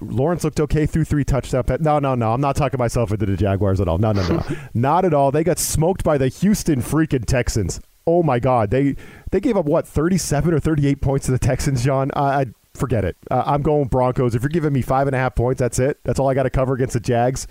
Lawrence 0.00 0.44
looked 0.44 0.60
okay 0.60 0.86
through 0.86 1.04
three 1.04 1.24
touchdowns. 1.24 1.68
No, 1.80 1.98
no, 1.98 2.14
no. 2.14 2.32
I'm 2.32 2.40
not 2.40 2.54
talking 2.54 2.78
myself 2.78 3.10
into 3.10 3.26
the 3.26 3.36
Jaguars 3.36 3.80
at 3.80 3.88
all. 3.88 3.98
No, 3.98 4.12
no, 4.12 4.26
no. 4.28 4.42
not 4.74 5.04
at 5.04 5.12
all. 5.12 5.32
They 5.32 5.42
got 5.42 5.58
smoked 5.58 6.04
by 6.04 6.18
the 6.18 6.28
Houston 6.28 6.80
freaking 6.80 7.24
Texans. 7.24 7.80
Oh 8.06 8.22
my 8.22 8.38
God. 8.38 8.70
They 8.70 8.96
they 9.32 9.40
gave 9.40 9.56
up 9.56 9.66
what 9.66 9.86
37 9.86 10.54
or 10.54 10.60
38 10.60 11.00
points 11.00 11.26
to 11.26 11.32
the 11.32 11.38
Texans, 11.38 11.84
Jon. 11.84 12.10
I, 12.14 12.40
I 12.40 12.46
forget 12.74 13.04
it. 13.04 13.16
Uh, 13.30 13.42
I'm 13.44 13.62
going 13.62 13.88
Broncos. 13.88 14.34
If 14.34 14.42
you're 14.42 14.48
giving 14.50 14.72
me 14.72 14.82
five 14.82 15.08
and 15.08 15.16
a 15.16 15.18
half 15.18 15.34
points, 15.34 15.58
that's 15.58 15.78
it. 15.78 15.98
That's 16.04 16.20
all 16.20 16.28
I 16.28 16.34
got 16.34 16.44
to 16.44 16.50
cover 16.50 16.74
against 16.74 16.94
the 16.94 17.00
Jags. 17.00 17.46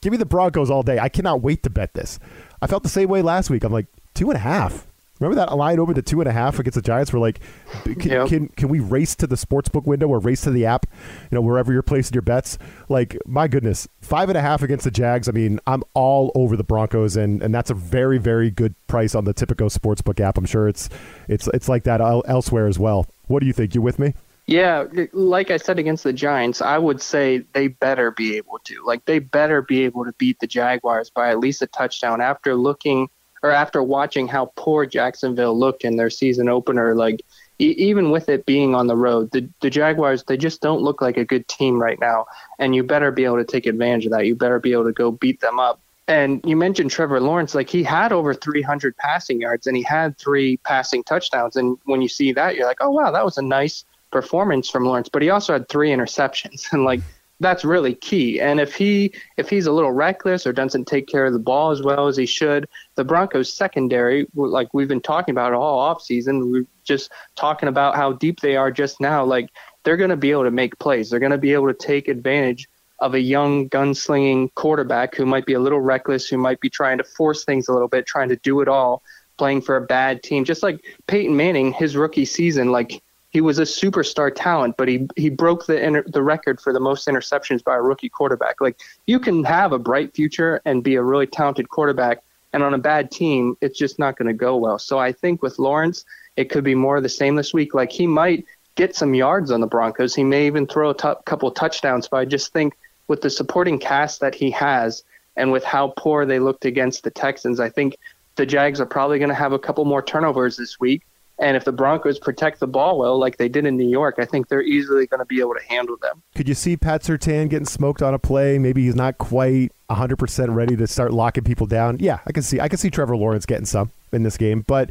Give 0.00 0.12
me 0.12 0.16
the 0.18 0.26
Broncos 0.26 0.70
all 0.70 0.84
day. 0.84 1.00
I 1.00 1.08
cannot 1.08 1.42
wait 1.42 1.64
to 1.64 1.70
bet 1.70 1.94
this. 1.94 2.20
I 2.62 2.68
felt 2.68 2.84
the 2.84 2.88
same 2.88 3.08
way 3.08 3.22
last 3.22 3.50
week. 3.50 3.64
I'm 3.64 3.72
like 3.72 3.86
two 4.14 4.30
and 4.30 4.36
a 4.36 4.40
half. 4.40 4.86
Remember 5.20 5.34
that 5.36 5.56
line 5.56 5.78
over 5.78 5.94
to 5.94 6.02
two 6.02 6.20
and 6.20 6.28
a 6.28 6.32
half 6.32 6.58
against 6.58 6.76
the 6.76 6.82
Giants? 6.82 7.12
We're 7.12 7.18
like, 7.18 7.40
can, 7.84 8.28
can, 8.28 8.48
can 8.48 8.68
we 8.68 8.80
race 8.80 9.14
to 9.16 9.26
the 9.26 9.36
sportsbook 9.36 9.84
window 9.84 10.08
or 10.08 10.18
race 10.18 10.42
to 10.42 10.50
the 10.50 10.66
app? 10.66 10.86
You 11.30 11.36
know, 11.36 11.40
wherever 11.40 11.72
you're 11.72 11.82
placing 11.82 12.14
your 12.14 12.22
bets. 12.22 12.58
Like, 12.88 13.16
my 13.26 13.48
goodness, 13.48 13.88
five 14.00 14.28
and 14.28 14.38
a 14.38 14.40
half 14.40 14.62
against 14.62 14.84
the 14.84 14.90
Jags. 14.90 15.28
I 15.28 15.32
mean, 15.32 15.60
I'm 15.66 15.82
all 15.94 16.30
over 16.34 16.56
the 16.56 16.64
Broncos, 16.64 17.16
and, 17.16 17.42
and 17.42 17.54
that's 17.54 17.70
a 17.70 17.74
very 17.74 18.18
very 18.18 18.50
good 18.50 18.74
price 18.86 19.14
on 19.14 19.24
the 19.24 19.34
Tipico 19.34 19.70
sportsbook 19.70 20.20
app. 20.20 20.38
I'm 20.38 20.46
sure 20.46 20.68
it's 20.68 20.88
it's 21.28 21.48
it's 21.48 21.68
like 21.68 21.84
that 21.84 22.00
elsewhere 22.00 22.66
as 22.66 22.78
well. 22.78 23.06
What 23.26 23.40
do 23.40 23.46
you 23.46 23.52
think? 23.52 23.74
You 23.74 23.82
with 23.82 23.98
me? 23.98 24.14
Yeah, 24.46 24.86
like 25.12 25.50
I 25.50 25.58
said 25.58 25.78
against 25.78 26.04
the 26.04 26.12
Giants, 26.14 26.62
I 26.62 26.78
would 26.78 27.02
say 27.02 27.44
they 27.52 27.68
better 27.68 28.12
be 28.12 28.38
able 28.38 28.58
to. 28.64 28.82
Like 28.82 29.04
they 29.04 29.18
better 29.18 29.60
be 29.60 29.84
able 29.84 30.06
to 30.06 30.12
beat 30.12 30.40
the 30.40 30.46
Jaguars 30.46 31.10
by 31.10 31.28
at 31.28 31.38
least 31.38 31.60
a 31.60 31.66
touchdown 31.66 32.22
after 32.22 32.54
looking 32.54 33.10
or 33.42 33.50
after 33.50 33.82
watching 33.82 34.28
how 34.28 34.52
poor 34.56 34.86
Jacksonville 34.86 35.58
looked 35.58 35.84
in 35.84 35.96
their 35.96 36.10
season 36.10 36.48
opener, 36.48 36.94
like 36.94 37.22
e- 37.58 37.74
even 37.78 38.10
with 38.10 38.28
it 38.28 38.46
being 38.46 38.74
on 38.74 38.86
the 38.86 38.96
road, 38.96 39.30
the, 39.32 39.48
the 39.60 39.70
Jaguars, 39.70 40.24
they 40.24 40.36
just 40.36 40.60
don't 40.60 40.82
look 40.82 41.00
like 41.00 41.16
a 41.16 41.24
good 41.24 41.46
team 41.48 41.80
right 41.80 42.00
now. 42.00 42.26
And 42.58 42.74
you 42.74 42.82
better 42.82 43.10
be 43.10 43.24
able 43.24 43.36
to 43.36 43.44
take 43.44 43.66
advantage 43.66 44.06
of 44.06 44.12
that. 44.12 44.26
You 44.26 44.34
better 44.34 44.58
be 44.58 44.72
able 44.72 44.84
to 44.84 44.92
go 44.92 45.10
beat 45.10 45.40
them 45.40 45.58
up. 45.58 45.80
And 46.08 46.40
you 46.44 46.56
mentioned 46.56 46.90
Trevor 46.90 47.20
Lawrence, 47.20 47.54
like 47.54 47.68
he 47.68 47.82
had 47.82 48.12
over 48.12 48.32
300 48.32 48.96
passing 48.96 49.40
yards 49.42 49.66
and 49.66 49.76
he 49.76 49.82
had 49.82 50.16
three 50.16 50.56
passing 50.58 51.04
touchdowns. 51.04 51.56
And 51.56 51.76
when 51.84 52.00
you 52.00 52.08
see 52.08 52.32
that, 52.32 52.56
you're 52.56 52.66
like, 52.66 52.78
oh, 52.80 52.90
wow, 52.90 53.10
that 53.10 53.24
was 53.24 53.36
a 53.36 53.42
nice 53.42 53.84
performance 54.10 54.70
from 54.70 54.86
Lawrence. 54.86 55.10
But 55.10 55.20
he 55.20 55.28
also 55.28 55.52
had 55.52 55.68
three 55.68 55.90
interceptions. 55.90 56.66
And 56.72 56.84
like, 56.84 57.00
that's 57.40 57.64
really 57.64 57.94
key. 57.94 58.40
And 58.40 58.60
if 58.60 58.74
he 58.74 59.12
if 59.36 59.48
he's 59.48 59.66
a 59.66 59.72
little 59.72 59.92
reckless 59.92 60.46
or 60.46 60.52
doesn't 60.52 60.86
take 60.86 61.06
care 61.06 61.26
of 61.26 61.32
the 61.32 61.38
ball 61.38 61.70
as 61.70 61.82
well 61.82 62.08
as 62.08 62.16
he 62.16 62.26
should, 62.26 62.68
the 62.96 63.04
Broncos 63.04 63.52
secondary, 63.52 64.26
like 64.34 64.72
we've 64.74 64.88
been 64.88 65.00
talking 65.00 65.32
about 65.32 65.52
all 65.52 65.94
offseason, 65.94 66.50
we're 66.50 66.66
just 66.84 67.10
talking 67.36 67.68
about 67.68 67.94
how 67.94 68.12
deep 68.12 68.40
they 68.40 68.56
are 68.56 68.70
just 68.70 69.00
now. 69.00 69.24
Like 69.24 69.50
they're 69.84 69.96
going 69.96 70.10
to 70.10 70.16
be 70.16 70.30
able 70.30 70.44
to 70.44 70.50
make 70.50 70.78
plays. 70.78 71.10
They're 71.10 71.20
going 71.20 71.32
to 71.32 71.38
be 71.38 71.52
able 71.52 71.68
to 71.68 71.74
take 71.74 72.08
advantage 72.08 72.68
of 73.00 73.14
a 73.14 73.20
young 73.20 73.68
gunslinging 73.68 74.52
quarterback 74.54 75.14
who 75.14 75.24
might 75.24 75.46
be 75.46 75.52
a 75.52 75.60
little 75.60 75.80
reckless, 75.80 76.26
who 76.26 76.36
might 76.36 76.60
be 76.60 76.68
trying 76.68 76.98
to 76.98 77.04
force 77.04 77.44
things 77.44 77.68
a 77.68 77.72
little 77.72 77.88
bit, 77.88 78.06
trying 78.06 78.28
to 78.28 78.36
do 78.36 78.60
it 78.60 78.66
all, 78.66 79.02
playing 79.36 79.62
for 79.62 79.76
a 79.76 79.80
bad 79.80 80.22
team. 80.24 80.44
Just 80.44 80.64
like 80.64 80.84
Peyton 81.06 81.36
Manning, 81.36 81.72
his 81.72 81.96
rookie 81.96 82.24
season, 82.24 82.72
like 82.72 83.00
he 83.30 83.40
was 83.40 83.58
a 83.58 83.62
superstar 83.62 84.32
talent, 84.34 84.76
but 84.76 84.88
he 84.88 85.06
he 85.16 85.28
broke 85.28 85.66
the 85.66 85.80
inter, 85.82 86.02
the 86.06 86.22
record 86.22 86.60
for 86.60 86.72
the 86.72 86.80
most 86.80 87.06
interceptions 87.06 87.62
by 87.62 87.76
a 87.76 87.82
rookie 87.82 88.08
quarterback. 88.08 88.60
Like 88.60 88.80
you 89.06 89.20
can 89.20 89.44
have 89.44 89.72
a 89.72 89.78
bright 89.78 90.14
future 90.14 90.60
and 90.64 90.82
be 90.82 90.94
a 90.94 91.02
really 91.02 91.26
talented 91.26 91.68
quarterback, 91.68 92.22
and 92.52 92.62
on 92.62 92.74
a 92.74 92.78
bad 92.78 93.10
team, 93.10 93.56
it's 93.60 93.78
just 93.78 93.98
not 93.98 94.16
going 94.16 94.28
to 94.28 94.34
go 94.34 94.56
well. 94.56 94.78
So 94.78 94.98
I 94.98 95.12
think 95.12 95.42
with 95.42 95.58
Lawrence, 95.58 96.04
it 96.36 96.50
could 96.50 96.64
be 96.64 96.74
more 96.74 96.96
of 96.96 97.02
the 97.02 97.08
same 97.08 97.34
this 97.34 97.52
week. 97.52 97.74
Like 97.74 97.92
he 97.92 98.06
might 98.06 98.46
get 98.76 98.96
some 98.96 99.14
yards 99.14 99.50
on 99.50 99.60
the 99.60 99.66
Broncos. 99.66 100.14
He 100.14 100.24
may 100.24 100.46
even 100.46 100.66
throw 100.66 100.90
a 100.90 100.94
t- 100.94 101.20
couple 101.26 101.50
touchdowns. 101.50 102.08
But 102.08 102.18
I 102.18 102.24
just 102.24 102.52
think 102.52 102.78
with 103.08 103.20
the 103.20 103.30
supporting 103.30 103.78
cast 103.78 104.20
that 104.20 104.34
he 104.34 104.50
has, 104.52 105.04
and 105.36 105.52
with 105.52 105.64
how 105.64 105.92
poor 105.96 106.24
they 106.24 106.38
looked 106.38 106.64
against 106.64 107.04
the 107.04 107.10
Texans, 107.10 107.60
I 107.60 107.68
think 107.68 107.96
the 108.36 108.46
Jags 108.46 108.80
are 108.80 108.86
probably 108.86 109.18
going 109.18 109.28
to 109.28 109.34
have 109.34 109.52
a 109.52 109.58
couple 109.58 109.84
more 109.84 110.02
turnovers 110.02 110.56
this 110.56 110.80
week 110.80 111.02
and 111.38 111.56
if 111.56 111.64
the 111.64 111.72
Broncos 111.72 112.18
protect 112.18 112.60
the 112.60 112.66
ball 112.66 112.98
well, 112.98 113.18
like 113.18 113.36
they 113.36 113.48
did 113.48 113.64
in 113.64 113.76
New 113.76 113.88
York, 113.88 114.16
I 114.18 114.24
think 114.24 114.48
they're 114.48 114.62
easily 114.62 115.06
going 115.06 115.20
to 115.20 115.26
be 115.26 115.40
able 115.40 115.54
to 115.54 115.62
handle 115.68 115.96
them. 116.00 116.22
Could 116.34 116.48
you 116.48 116.54
see 116.54 116.76
Pat 116.76 117.02
Surtain 117.02 117.48
getting 117.48 117.66
smoked 117.66 118.02
on 118.02 118.14
a 118.14 118.18
play? 118.18 118.58
Maybe 118.58 118.84
he's 118.84 118.96
not 118.96 119.18
quite 119.18 119.72
100% 119.90 120.54
ready 120.54 120.76
to 120.76 120.86
start 120.86 121.12
locking 121.12 121.44
people 121.44 121.66
down. 121.66 121.98
Yeah, 122.00 122.18
I 122.26 122.32
can 122.32 122.42
see. 122.42 122.60
I 122.60 122.68
can 122.68 122.78
see 122.78 122.90
Trevor 122.90 123.16
Lawrence 123.16 123.46
getting 123.46 123.66
some 123.66 123.92
in 124.12 124.22
this 124.24 124.36
game, 124.36 124.64
but 124.66 124.90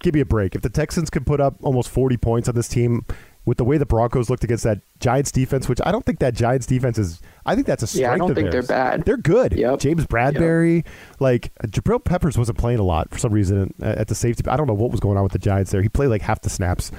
give 0.00 0.14
me 0.14 0.20
a 0.20 0.26
break. 0.26 0.54
If 0.54 0.62
the 0.62 0.70
Texans 0.70 1.10
can 1.10 1.24
put 1.24 1.40
up 1.40 1.56
almost 1.62 1.88
40 1.88 2.16
points 2.18 2.48
on 2.48 2.54
this 2.54 2.68
team, 2.68 3.04
with 3.46 3.58
the 3.58 3.64
way 3.64 3.78
the 3.78 3.86
Broncos 3.86 4.28
looked 4.28 4.44
against 4.44 4.64
that 4.64 4.80
Giants 4.98 5.30
defense, 5.30 5.68
which 5.68 5.80
I 5.84 5.92
don't 5.92 6.04
think 6.04 6.18
that 6.18 6.34
Giants 6.34 6.66
defense 6.66 6.98
is. 6.98 7.22
I 7.46 7.54
think 7.54 7.66
that's 7.66 7.82
a 7.82 7.86
strength. 7.86 8.02
Yeah, 8.02 8.12
I 8.12 8.18
don't 8.18 8.34
think 8.34 8.50
theirs. 8.50 8.66
they're 8.66 8.76
bad. 8.76 9.04
They're 9.04 9.16
good. 9.16 9.52
Yep. 9.52 9.78
James 9.78 10.04
Bradberry, 10.04 10.84
yep. 10.84 10.86
like 11.20 11.54
Jabril 11.64 12.04
Peppers 12.04 12.36
wasn't 12.36 12.58
playing 12.58 12.80
a 12.80 12.82
lot 12.82 13.08
for 13.10 13.18
some 13.18 13.32
reason 13.32 13.72
at 13.80 14.08
the 14.08 14.14
safety. 14.14 14.44
I 14.48 14.56
don't 14.56 14.66
know 14.66 14.74
what 14.74 14.90
was 14.90 15.00
going 15.00 15.16
on 15.16 15.22
with 15.22 15.32
the 15.32 15.38
Giants 15.38 15.70
there. 15.70 15.80
He 15.80 15.88
played 15.88 16.08
like 16.08 16.22
half 16.22 16.42
the 16.42 16.50
snaps, 16.50 16.90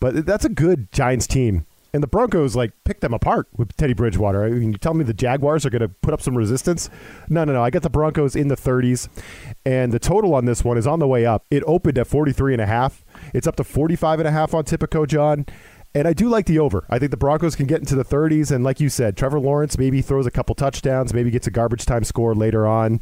but 0.00 0.26
that's 0.26 0.44
a 0.44 0.50
good 0.50 0.92
Giants 0.92 1.28
team. 1.28 1.66
And 1.94 2.02
the 2.02 2.08
Broncos 2.08 2.56
like 2.56 2.72
picked 2.84 3.02
them 3.02 3.12
apart 3.12 3.48
with 3.54 3.76
Teddy 3.76 3.92
Bridgewater. 3.92 4.44
I 4.44 4.50
mean, 4.50 4.72
you 4.72 4.78
tell 4.78 4.94
me 4.94 5.04
the 5.04 5.12
Jaguars 5.12 5.66
are 5.66 5.70
going 5.70 5.82
to 5.82 5.88
put 5.88 6.14
up 6.14 6.22
some 6.22 6.36
resistance? 6.36 6.88
No, 7.28 7.44
no, 7.44 7.52
no. 7.52 7.62
I 7.62 7.68
got 7.68 7.82
the 7.82 7.90
Broncos 7.90 8.34
in 8.34 8.48
the 8.48 8.56
30s, 8.56 9.08
and 9.66 9.92
the 9.92 9.98
total 9.98 10.34
on 10.34 10.46
this 10.46 10.64
one 10.64 10.78
is 10.78 10.86
on 10.86 11.00
the 11.00 11.06
way 11.06 11.26
up. 11.26 11.44
It 11.50 11.62
opened 11.66 11.98
at 11.98 12.06
43 12.06 12.54
and 12.54 12.62
a 12.62 12.66
half. 12.66 13.04
It's 13.34 13.46
up 13.46 13.56
to 13.56 13.64
45 13.64 14.20
and 14.20 14.28
a 14.28 14.30
half 14.30 14.54
on 14.54 14.64
Tipico, 14.64 15.06
Jon. 15.06 15.44
And 15.94 16.08
I 16.08 16.12
do 16.12 16.28
like 16.28 16.46
the 16.46 16.58
over. 16.58 16.86
I 16.88 16.98
think 16.98 17.10
the 17.10 17.16
Broncos 17.16 17.54
can 17.54 17.66
get 17.66 17.80
into 17.80 17.94
the 17.94 18.04
30s. 18.04 18.50
And 18.50 18.64
like 18.64 18.80
you 18.80 18.88
said, 18.88 19.16
Trevor 19.16 19.38
Lawrence 19.38 19.76
maybe 19.76 20.00
throws 20.00 20.26
a 20.26 20.30
couple 20.30 20.54
touchdowns, 20.54 21.12
maybe 21.12 21.30
gets 21.30 21.46
a 21.46 21.50
garbage 21.50 21.84
time 21.84 22.04
score 22.04 22.34
later 22.34 22.66
on. 22.66 23.00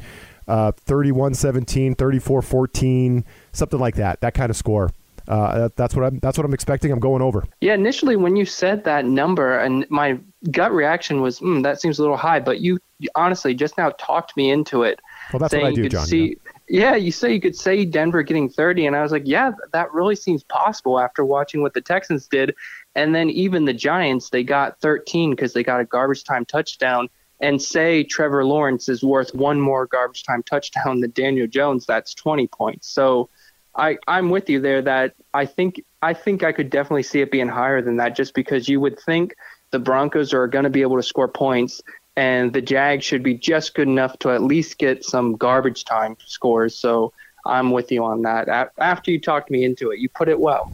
Uh, 0.49 0.73
31 0.73 1.35
17, 1.35 1.95
34 1.95 2.43
14, 2.43 3.25
something 3.53 3.79
like 3.79 3.95
that, 3.95 4.21
that 4.21 4.35
kind 4.35 4.51
of 4.51 4.57
score. 4.57 4.91
Uh, 5.29 5.69
that's 5.77 5.95
what 5.95 6.05
I'm. 6.05 6.19
That's 6.19 6.37
what 6.37 6.45
I'm 6.45 6.55
expecting. 6.55 6.91
I'm 6.91 6.99
going 6.99 7.23
over. 7.23 7.45
Yeah, 7.61 7.75
initially 7.75 8.17
when 8.17 8.35
you 8.35 8.45
said 8.45 8.83
that 8.85 9.05
number, 9.05 9.59
and 9.59 9.89
my 9.89 10.19
gut 10.51 10.73
reaction 10.73 11.21
was, 11.21 11.39
mm, 11.39 11.63
"That 11.63 11.81
seems 11.81 12.01
a 12.01 12.03
little 12.03 12.17
high." 12.17 12.41
But 12.41 12.61
you, 12.61 12.81
honestly 13.15 13.55
just 13.55 13.79
now 13.79 13.91
talked 13.91 14.37
me 14.37 14.51
into 14.51 14.83
it. 14.83 15.01
Well, 15.33 15.41
that's 15.41 15.55
what 15.55 15.65
I 15.65 15.73
do, 15.73 15.89
Jon. 15.89 16.07
See, 16.07 16.37
yeah, 16.69 16.95
you 16.95 17.13
say 17.13 17.33
you 17.33 17.41
could 17.41 17.57
say 17.57 17.85
Denver 17.85 18.23
getting 18.23 18.49
30, 18.49 18.87
and 18.87 18.97
I 18.97 19.03
was 19.03 19.13
like, 19.13 19.25
yeah, 19.27 19.53
that 19.73 19.93
really 19.93 20.17
seems 20.17 20.43
possible 20.45 20.99
after 20.99 21.25
watching 21.25 21.63
what 21.63 21.75
the 21.75 21.81
Texans 21.81 22.27
did, 22.27 22.55
and 22.95 23.15
then 23.15 23.31
even 23.31 23.65
the 23.65 23.73
Giants, 23.73 24.31
they 24.31 24.43
got 24.43 24.81
13 24.81 25.31
because 25.31 25.53
they 25.53 25.63
got 25.63 25.81
a 25.81 25.85
garbage 25.85 26.25
time 26.25 26.45
touchdown. 26.45 27.09
And 27.43 27.61
say 27.61 28.05
Trevor 28.05 28.45
Lawrence 28.45 28.89
is 28.89 29.03
worth 29.03 29.35
one 29.35 29.61
more 29.61 29.87
garbage 29.87 30.25
time 30.25 30.43
touchdown 30.43 31.01
than 31.01 31.11
Daniel 31.13 31.47
Jones, 31.47 31.87
that's 31.87 32.13
20 32.15 32.47
points. 32.49 32.89
So 32.89 33.31
I, 33.75 33.97
I'm 34.07 34.29
with 34.29 34.51
you 34.51 34.61
there 34.61 34.83
that 34.83 35.15
I 35.33 35.47
think 35.47 35.83
I 36.03 36.13
think 36.13 36.43
I 36.43 36.53
could 36.53 36.71
definitely 36.71 37.03
see 37.03 37.21
it 37.21 37.31
being 37.31 37.49
higher 37.49 37.81
than 37.83 37.97
that 37.97 38.17
just 38.17 38.35
because 38.35 38.69
you 38.69 38.81
would 38.81 38.99
think 39.01 39.35
the 39.71 39.79
Broncos 39.79 40.33
are 40.33 40.49
going 40.49 40.65
to 40.65 40.71
be 40.71 40.83
able 40.83 40.97
to 40.97 41.03
score 41.03 41.29
points 41.29 41.81
and 42.17 42.53
the 42.53 42.61
Jags 42.61 43.05
should 43.05 43.23
be 43.23 43.35
just 43.35 43.75
good 43.75 43.89
enough 43.89 44.19
to 44.21 44.31
at 44.31 44.43
least 44.43 44.79
get 44.79 45.05
some 45.05 45.37
garbage 45.37 45.85
time 45.85 46.17
scores. 46.27 46.75
So 46.75 47.13
I'm 47.47 47.71
with 47.71 47.91
you 47.91 48.05
on 48.05 48.23
that. 48.23 48.73
After 48.79 49.11
you 49.11 49.21
talked 49.21 49.51
me 49.51 49.65
into 49.65 49.91
it, 49.91 49.99
you 49.99 50.09
put 50.09 50.29
it 50.29 50.41
well. 50.41 50.71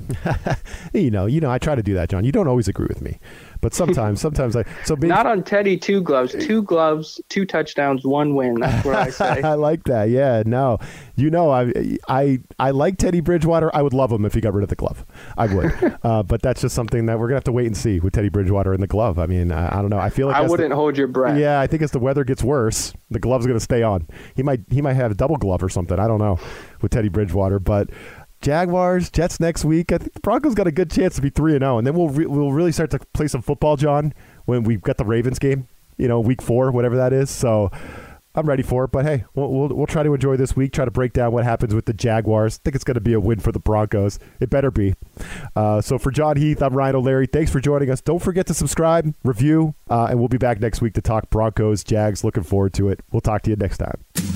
you 0.92 1.11
know, 1.11 1.26
you 1.26 1.40
know, 1.40 1.50
I 1.50 1.59
try 1.59 1.74
to 1.74 1.83
do 1.83 1.94
that, 1.94 2.09
Jon. 2.09 2.24
You 2.24 2.33
don't 2.33 2.48
always 2.48 2.68
agree 2.68 2.87
with 2.88 3.00
me, 3.00 3.18
but 3.66 3.74
sometimes, 3.74 4.20
sometimes 4.20 4.55
I. 4.55 4.62
So 4.85 4.94
being, 4.94 5.09
not 5.09 5.26
on 5.26 5.42
Teddy, 5.42 5.76
two 5.76 6.00
gloves, 6.00 6.37
two 6.38 6.62
gloves, 6.62 7.20
two 7.29 7.44
touchdowns, 7.44 8.05
one 8.05 8.37
win. 8.37 8.61
That's 8.61 8.87
what 8.87 8.94
I 8.94 9.11
say. 9.11 9.42
I 9.44 9.55
like 9.55 9.83
that. 9.87 10.09
Yeah, 10.09 10.44
no, 10.46 10.79
you 11.16 11.31
know, 11.31 11.50
I, 11.50 11.98
I, 12.09 12.38
I 12.61 12.70
like 12.70 12.96
Teddy 12.96 13.18
Bridgewater. 13.18 13.74
I 13.74 13.83
would 13.83 13.92
love 13.92 14.12
him 14.12 14.24
if 14.24 14.35
he 14.35 14.40
got 14.40 14.55
rid 14.55 14.62
of 14.62 14.68
the 14.68 14.76
glove. 14.76 15.05
I 15.37 15.52
would, 15.52 15.98
uh, 16.05 16.22
but 16.22 16.42
that's 16.42 16.61
just 16.61 16.76
something 16.76 17.07
that 17.07 17.18
we're 17.18 17.26
gonna 17.26 17.38
have 17.38 17.44
to 17.44 17.52
wait 17.52 17.66
and 17.66 17.76
see 17.76 17.98
with 17.98 18.12
Teddy 18.12 18.29
Bridgewater 18.29 18.72
and 18.72 18.81
the 18.81 18.87
glove. 18.87 19.18
I 19.18 19.26
mean, 19.26 19.50
I, 19.50 19.76
I 19.76 19.83
don't 19.83 19.90
know. 19.90 19.98
I 19.98 20.11
feel 20.11 20.29
like 20.29 20.37
I 20.37 20.42
wouldn't 20.42 20.70
the, 20.70 20.76
hold 20.76 20.96
your 20.96 21.09
breath. 21.09 21.37
Yeah, 21.37 21.59
I 21.59 21.66
think 21.66 21.83
as 21.83 21.90
the 21.90 21.98
weather 21.98 22.22
gets 22.22 22.44
worse, 22.44 22.94
the 23.11 23.18
glove's 23.18 23.48
gonna 23.48 23.59
stay 23.59 23.83
on. 23.83 24.07
He 24.37 24.44
might, 24.44 24.61
he 24.70 24.81
might 24.81 24.94
have 24.94 25.11
a 25.11 25.16
double 25.16 25.38
glove 25.38 25.61
or 25.61 25.68
something. 25.68 25.98
I 25.98 26.07
don't 26.07 26.20
know 26.20 26.38
with 26.83 26.92
Teddy 26.92 27.09
Bridgewater, 27.09 27.59
but. 27.59 27.90
Jaguars, 28.46 29.11
Jets 29.11 29.40
next 29.40 29.64
week. 29.64 29.90
I 29.90 29.98
think 29.98 30.12
the 30.12 30.20
Broncos 30.20 30.54
got 30.54 30.68
a 30.68 30.70
good 30.70 30.88
chance 30.88 31.16
to 31.16 31.20
be 31.20 31.30
three 31.30 31.54
and 31.54 31.62
zero, 31.62 31.74
oh, 31.74 31.78
and 31.78 31.87
then 31.87 31.94
we'll 31.94 32.11
re- 32.11 32.26
we'll 32.26 32.52
really 32.52 32.70
start 32.70 32.92
to 32.92 33.00
play 33.12 33.26
some 33.26 33.42
football, 33.42 33.76
Jon, 33.76 34.14
when 34.44 34.62
we've 34.62 34.82
got 34.82 34.98
the 34.98 35.04
Ravens 35.04 35.40
game. 35.40 35.66
You 35.96 36.06
know, 36.06 36.20
week 36.20 36.40
four, 36.40 36.70
whatever 36.70 36.94
that 36.94 37.12
is. 37.12 37.28
So 37.28 37.72
I'm 38.37 38.46
ready 38.46 38.62
for 38.62 38.85
it. 38.85 38.92
But 38.92 39.04
hey, 39.04 39.24
we'll, 39.35 39.50
we'll, 39.50 39.68
we'll 39.70 39.87
try 39.88 40.04
to 40.04 40.14
enjoy 40.14 40.37
this 40.37 40.54
week. 40.54 40.72
Try 40.72 40.85
to 40.85 40.92
break 40.92 41.12
down 41.12 41.32
what 41.32 41.42
happens 41.42 41.74
with 41.74 41.87
the 41.87 41.92
Jaguars. 41.92 42.61
I 42.61 42.62
think 42.62 42.76
it's 42.76 42.85
going 42.85 42.94
to 42.94 43.00
be 43.00 43.14
a 43.14 43.18
win 43.20 43.40
for 43.40 43.50
the 43.50 43.59
Broncos. 43.59 44.20
It 44.38 44.48
better 44.48 44.70
be. 44.70 44.94
Uh, 45.56 45.80
so 45.80 45.98
for 45.98 46.12
Jon 46.12 46.37
Heath, 46.37 46.62
I'm 46.62 46.74
Ryan 46.74 46.94
O'Leary. 46.94 47.26
Thanks 47.26 47.50
for 47.50 47.59
joining 47.59 47.90
us. 47.90 48.00
Don't 48.00 48.22
forget 48.22 48.46
to 48.46 48.54
subscribe, 48.54 49.12
review, 49.24 49.74
uh, 49.90 50.06
and 50.09 50.20
we'll 50.20 50.28
be 50.28 50.38
back 50.38 50.61
next 50.61 50.80
week 50.80 50.94
to 50.94 51.00
talk 51.00 51.30
Broncos, 51.30 51.82
Jags. 51.82 52.22
Looking 52.22 52.44
forward 52.44 52.74
to 52.74 52.90
it. 52.90 53.00
We'll 53.11 53.22
talk 53.22 53.42
to 53.42 53.50
you 53.50 53.56
next 53.56 53.78
time. 53.78 54.36